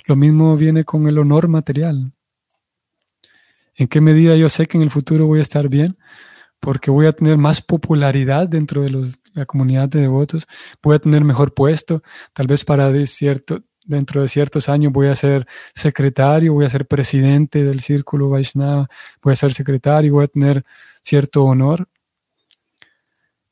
Lo 0.07 0.15
mismo 0.15 0.57
viene 0.57 0.85
con 0.85 1.09
el 1.09 1.19
honor 1.19 1.49
material. 1.49 2.13
¿En 3.75 3.89
qué 3.89 4.01
medida 4.01 4.37
yo 4.37 4.49
sé 4.49 4.69
que 4.69 4.77
en 4.77 4.85
el 4.85 4.91
futuro 4.91 5.27
voy 5.27 5.41
a 5.41 5.43
estar 5.43 5.69
bien? 5.69 5.97
Porque 6.65 6.91
voy 6.91 7.05
a 7.05 7.13
tener 7.13 7.37
más 7.37 7.61
popularidad 7.61 8.49
dentro 8.49 8.83
de 8.83 8.89
los, 8.89 9.21
la 9.35 9.45
comunidad 9.45 9.87
de 9.91 10.01
devotos, 10.01 10.47
voy 10.83 10.97
a 10.97 10.99
tener 10.99 11.23
mejor 11.23 11.53
puesto, 11.53 12.03
tal 12.33 12.47
vez 12.47 12.65
para 12.65 12.91
dentro 13.85 14.23
de 14.23 14.29
ciertos 14.29 14.71
años 14.71 14.91
voy 14.91 15.09
a 15.09 15.15
ser 15.15 15.47
secretario, 15.75 16.55
voy 16.55 16.65
a 16.65 16.71
ser 16.71 16.87
presidente 16.87 17.63
del 17.63 17.81
círculo 17.81 18.31
Vaishnava, 18.31 18.89
voy 19.23 19.35
a 19.35 19.37
ser 19.37 19.53
secretario, 19.53 20.15
voy 20.15 20.25
a 20.25 20.29
tener 20.29 20.65
cierto 21.03 21.45
honor. 21.45 21.87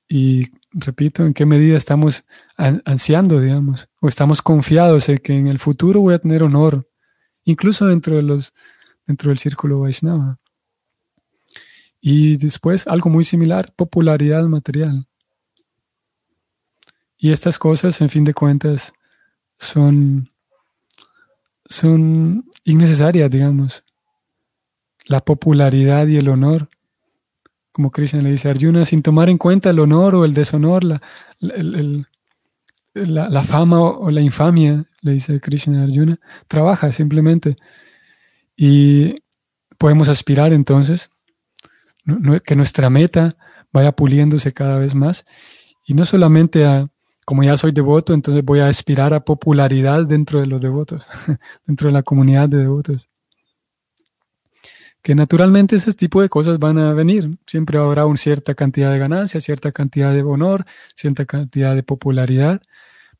Y 0.09 0.49
repito, 0.73 1.27
en 1.27 1.35
qué 1.35 1.45
medida 1.45 1.77
estamos 1.77 2.25
ansiando, 2.57 3.41
digamos, 3.41 3.91
o 4.01 4.09
estamos 4.09 4.41
confiados 4.41 5.11
en 5.11 5.19
que 5.19 5.37
en 5.37 5.49
el 5.49 5.59
futuro 5.59 6.01
voy 6.01 6.15
a 6.15 6.19
tener 6.19 6.43
honor, 6.43 6.89
incluso 7.45 7.87
dentro 7.87 8.17
dentro 9.07 9.29
del 9.29 9.39
círculo 9.39 9.81
Vaishnava. 9.81 10.39
Y 12.05 12.37
después 12.37 12.89
algo 12.89 13.09
muy 13.11 13.25
similar, 13.25 13.73
popularidad 13.77 14.43
material. 14.49 15.07
Y 17.17 17.31
estas 17.31 17.61
cosas, 17.61 18.01
en 18.01 18.11
fin 18.11 18.25
de 18.25 18.35
cuentas, 18.35 18.93
son, 19.57 20.29
son 21.65 22.45
innecesarias, 22.65 23.31
digamos. 23.31 23.85
La 25.05 25.21
popularidad 25.21 26.09
y 26.09 26.17
el 26.17 26.29
honor, 26.29 26.69
como 27.71 27.93
Krishna 27.93 28.21
le 28.21 28.33
dice 28.33 28.49
a 28.49 28.51
Arjuna, 28.51 28.85
sin 28.85 29.01
tomar 29.01 29.29
en 29.29 29.39
cuenta 29.39 29.71
el 29.71 29.79
honor 29.79 30.17
o 30.17 30.25
el 30.25 30.35
deshonor, 30.35 30.83
la, 30.83 31.01
la, 32.95 33.45
fama 33.45 33.81
o 33.81 34.11
la 34.11 34.23
infamia, 34.23 34.87
le 35.03 35.13
dice 35.13 35.41
Krishna 35.41 35.83
a 35.83 35.85
Arjuna, 35.85 36.19
trabaja 36.49 36.91
simplemente. 36.91 37.55
Y 38.57 39.15
podemos 39.79 40.09
aspirar 40.09 40.53
entonces 40.53 41.12
que 42.45 42.57
nuestra 42.57 42.91
meta 42.91 43.37
vaya 43.73 43.93
puliéndose 43.93 44.53
cada 44.53 44.79
vez 44.79 44.95
más 44.95 45.25
y 45.85 45.95
no 45.95 46.05
solamente 46.05 46.65
a 46.65 46.89
como 47.25 47.45
ya 47.45 47.57
soy 47.57 47.73
devoto, 47.73 48.15
entonces 48.15 48.45
voy 48.45 48.61
a 48.61 48.69
aspirar 48.69 49.15
a 49.15 49.25
popularidad 49.25 50.05
dentro 50.05 50.41
de 50.41 50.47
los 50.47 50.61
devotos, 50.61 51.07
dentro 51.67 51.89
de 51.89 51.93
la 51.93 52.03
comunidad 52.03 52.49
de 52.49 52.59
devotos. 52.59 53.09
Que 55.03 55.15
naturalmente 55.15 55.77
ese 55.77 55.93
tipo 55.93 56.23
de 56.23 56.29
cosas 56.29 56.59
van 56.59 56.79
a 56.79 56.93
venir. 56.93 57.37
Siempre 57.47 57.79
habrá 57.79 58.07
una 58.07 58.17
cierta 58.17 58.55
cantidad 58.55 58.93
de 58.93 58.99
ganancia, 58.99 59.41
cierta 59.41 59.73
cantidad 59.73 60.13
de 60.13 60.23
honor, 60.23 60.65
cierta 60.95 61.25
cantidad 61.25 61.75
de 61.75 61.83
popularidad, 61.83 62.63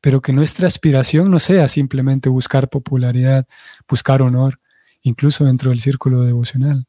pero 0.01 0.21
que 0.21 0.33
nuestra 0.33 0.67
aspiración 0.69 1.31
no 1.31 1.39
sea 1.39 1.67
simplemente 1.69 2.29
buscar 2.29 2.69
popularidad, 2.69 3.47
buscar 3.89 4.23
honor, 4.23 4.61
incluso 5.03 5.45
dentro 5.45 5.71
del 5.71 5.81
círculo 5.81 6.23
devocional, 6.23 6.87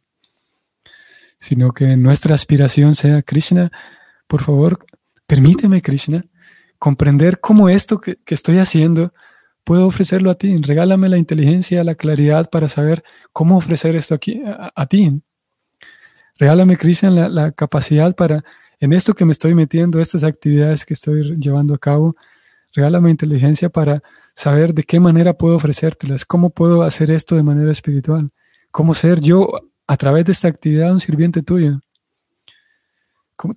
sino 1.44 1.74
que 1.74 1.98
nuestra 1.98 2.36
aspiración 2.36 2.96
sea 2.96 3.22
Krishna, 3.22 3.70
por 4.28 4.42
favor, 4.42 4.86
permíteme 5.28 5.82
Krishna 5.82 6.24
comprender 6.80 7.42
cómo 7.42 7.68
esto 7.68 8.00
que, 8.00 8.18
estoy 8.28 8.60
haciendo 8.60 9.14
puedo 9.66 9.86
ofrecerlo 9.86 10.32
a 10.32 10.36
ti. 10.36 10.56
Regálame 10.56 11.10
la 11.10 11.18
inteligencia, 11.18 11.84
la 11.84 11.96
claridad 11.96 12.50
para 12.50 12.70
saber 12.70 13.04
cómo 13.34 13.58
ofrecer 13.58 13.98
esto 13.98 14.16
aquí 14.16 14.42
a, 14.46 14.86
ti. 14.86 15.22
Regálame, 16.38 16.78
Cristian, 16.78 17.14
la, 17.14 17.28
la, 17.28 17.52
capacidad 17.52 18.16
para, 18.16 18.46
en 18.80 18.94
esto 18.94 19.14
que 19.14 19.26
me 19.26 19.34
estoy 19.34 19.54
metiendo, 19.54 20.00
estas 20.00 20.24
actividades 20.24 20.86
que 20.86 20.94
estoy 20.94 21.36
llevando 21.38 21.74
a 21.74 21.78
cabo, 21.78 22.16
regálame 22.74 23.12
inteligencia 23.12 23.68
para 23.68 24.02
saber 24.34 24.74
de 24.74 24.84
qué 24.84 24.98
manera 25.02 25.34
puedo 25.34 25.58
ofrecértelas, 25.58 26.24
cómo 26.24 26.52
puedo 26.52 26.84
hacer 26.84 27.12
esto 27.12 27.36
de 27.36 27.44
manera 27.44 27.70
espiritual, 27.70 28.32
cómo 28.72 28.94
ser 28.94 29.20
yo 29.20 29.73
a 29.94 29.98
través 29.98 30.26
de 30.26 30.32
esta 30.32 30.48
actividad 30.48 30.92
un 30.92 31.00
sirviente 31.00 31.44
tuyo 31.44 31.80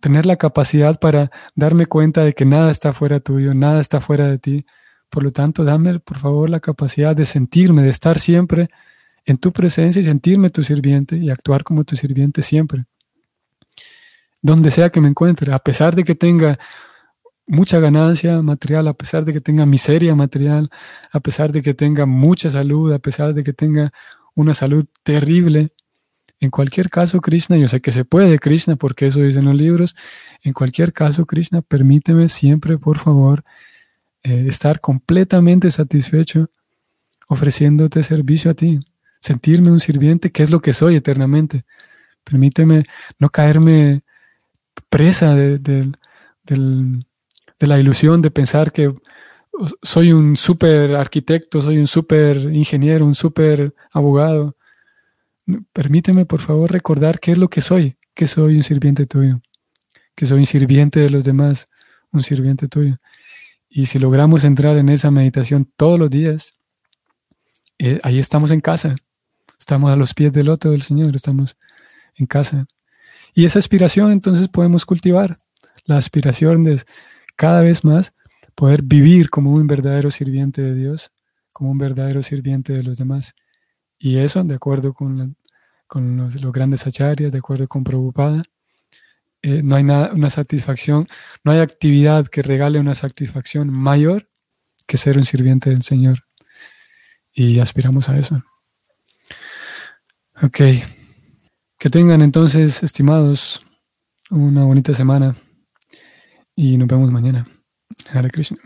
tener 0.00 0.26
la 0.26 0.36
capacidad 0.36 0.98
para 0.98 1.30
darme 1.54 1.86
cuenta 1.86 2.24
de 2.24 2.32
que 2.32 2.44
nada 2.44 2.70
está 2.70 2.92
fuera 2.92 3.20
tuyo, 3.20 3.54
nada 3.54 3.80
está 3.80 4.00
fuera 4.00 4.28
de 4.28 4.38
ti. 4.38 4.66
Por 5.10 5.22
lo 5.22 5.30
tanto, 5.30 5.64
dame, 5.64 6.00
por 6.00 6.18
favor, 6.18 6.50
la 6.50 6.60
capacidad 6.60 7.14
de 7.14 7.24
sentirme, 7.24 7.82
de 7.82 7.90
estar 7.90 8.18
siempre 8.18 8.68
en 9.24 9.38
tu 9.38 9.52
presencia 9.52 10.00
y 10.00 10.04
sentirme 10.04 10.50
tu 10.50 10.64
sirviente 10.64 11.16
y 11.16 11.30
actuar 11.30 11.62
como 11.62 11.84
tu 11.84 11.94
sirviente 11.96 12.42
siempre. 12.42 12.86
Donde 14.42 14.70
sea 14.70 14.90
que 14.90 15.00
me 15.00 15.08
encuentre, 15.08 15.52
a 15.52 15.58
pesar 15.58 15.94
de 15.94 16.04
que 16.04 16.14
tenga 16.14 16.58
mucha 17.46 17.78
ganancia 17.78 18.42
material, 18.42 18.88
a 18.88 18.94
pesar 18.94 19.24
de 19.24 19.32
que 19.32 19.40
tenga 19.40 19.66
miseria 19.66 20.14
material, 20.14 20.70
a 21.12 21.20
pesar 21.20 21.52
de 21.52 21.62
que 21.62 21.74
tenga 21.74 22.06
mucha 22.06 22.50
salud, 22.50 22.92
a 22.92 22.98
pesar 22.98 23.34
de 23.34 23.44
que 23.44 23.52
tenga 23.52 23.92
una 24.34 24.54
salud 24.54 24.84
terrible, 25.04 25.72
en 26.38 26.50
cualquier 26.50 26.90
caso, 26.90 27.20
Krishna, 27.20 27.56
yo 27.56 27.68
sé 27.68 27.80
que 27.80 27.92
se 27.92 28.04
puede, 28.04 28.38
Krishna, 28.38 28.76
porque 28.76 29.06
eso 29.06 29.20
dicen 29.20 29.46
los 29.46 29.54
libros. 29.54 29.96
En 30.42 30.52
cualquier 30.52 30.92
caso, 30.92 31.24
Krishna, 31.24 31.62
permíteme 31.62 32.28
siempre, 32.28 32.78
por 32.78 32.98
favor, 32.98 33.42
eh, 34.22 34.46
estar 34.48 34.80
completamente 34.80 35.70
satisfecho 35.70 36.50
ofreciéndote 37.28 38.02
servicio 38.02 38.50
a 38.50 38.54
ti, 38.54 38.80
sentirme 39.20 39.70
un 39.70 39.80
sirviente, 39.80 40.30
que 40.30 40.42
es 40.42 40.50
lo 40.50 40.60
que 40.60 40.72
soy 40.72 40.96
eternamente. 40.96 41.64
Permíteme 42.22 42.84
no 43.18 43.30
caerme 43.30 44.02
presa 44.90 45.34
de, 45.34 45.58
de 45.58 47.66
la 47.66 47.80
ilusión 47.80 48.20
de 48.20 48.30
pensar 48.30 48.72
que 48.72 48.92
soy 49.82 50.12
un 50.12 50.36
súper 50.36 50.94
arquitecto, 50.94 51.62
soy 51.62 51.78
un 51.78 51.86
súper 51.86 52.36
ingeniero, 52.52 53.06
un 53.06 53.14
súper 53.14 53.74
abogado 53.90 54.54
permíteme 55.72 56.26
por 56.26 56.40
favor 56.40 56.72
recordar 56.72 57.20
qué 57.20 57.32
es 57.32 57.38
lo 57.38 57.48
que 57.48 57.60
soy, 57.60 57.96
que 58.14 58.26
soy 58.26 58.56
un 58.56 58.62
sirviente 58.62 59.06
tuyo, 59.06 59.40
que 60.14 60.26
soy 60.26 60.40
un 60.40 60.46
sirviente 60.46 61.00
de 61.00 61.10
los 61.10 61.24
demás, 61.24 61.68
un 62.12 62.22
sirviente 62.22 62.68
tuyo. 62.68 62.96
Y 63.68 63.86
si 63.86 63.98
logramos 63.98 64.44
entrar 64.44 64.76
en 64.76 64.88
esa 64.88 65.10
meditación 65.10 65.70
todos 65.76 65.98
los 65.98 66.10
días, 66.10 66.56
eh, 67.78 68.00
ahí 68.02 68.18
estamos 68.18 68.50
en 68.50 68.60
casa, 68.60 68.96
estamos 69.58 69.92
a 69.92 69.96
los 69.96 70.14
pies 70.14 70.32
del 70.32 70.48
otro 70.48 70.70
del 70.70 70.82
Señor, 70.82 71.14
estamos 71.14 71.56
en 72.14 72.26
casa. 72.26 72.66
Y 73.34 73.44
esa 73.44 73.58
aspiración 73.58 74.12
entonces 74.12 74.48
podemos 74.48 74.86
cultivar, 74.86 75.38
la 75.84 75.98
aspiración 75.98 76.64
de 76.64 76.82
cada 77.36 77.60
vez 77.60 77.84
más 77.84 78.14
poder 78.54 78.82
vivir 78.82 79.28
como 79.30 79.52
un 79.52 79.66
verdadero 79.66 80.10
sirviente 80.10 80.62
de 80.62 80.74
Dios, 80.74 81.12
como 81.52 81.70
un 81.70 81.78
verdadero 81.78 82.22
sirviente 82.22 82.72
de 82.72 82.82
los 82.82 82.98
demás. 82.98 83.34
Y 83.98 84.18
eso, 84.18 84.42
de 84.44 84.54
acuerdo 84.54 84.92
con, 84.92 85.36
con 85.86 86.16
los, 86.16 86.36
grandes 86.52 86.86
acharyas, 86.86 87.32
de 87.32 87.38
acuerdo 87.38 87.66
con 87.68 87.84
Prabhupada, 87.84 88.42
eh, 89.42 89.62
no 89.62 89.76
hay 89.76 89.84
nada, 89.84 90.12
una 90.12 90.30
satisfacción, 90.30 91.06
no 91.44 91.52
hay 91.52 91.60
actividad 91.60 92.26
que 92.26 92.42
regale 92.42 92.78
una 92.78 92.94
satisfacción 92.94 93.70
mayor 93.70 94.28
que 94.86 94.98
ser 94.98 95.18
un 95.18 95.24
sirviente 95.24 95.70
del 95.70 95.82
Señor. 95.82 96.24
Y 97.32 97.58
aspiramos 97.58 98.08
a 98.08 98.16
eso. 98.16 98.42
Ok. 100.42 100.60
Que 101.78 101.90
tengan 101.90 102.22
entonces, 102.22 102.82
estimados, 102.82 103.62
una 104.30 104.64
bonita 104.64 104.94
semana 104.94 105.36
y 106.54 106.76
nos 106.78 106.88
vemos 106.88 107.10
mañana. 107.10 107.46
Hare 108.12 108.30
Krishna. 108.30 108.58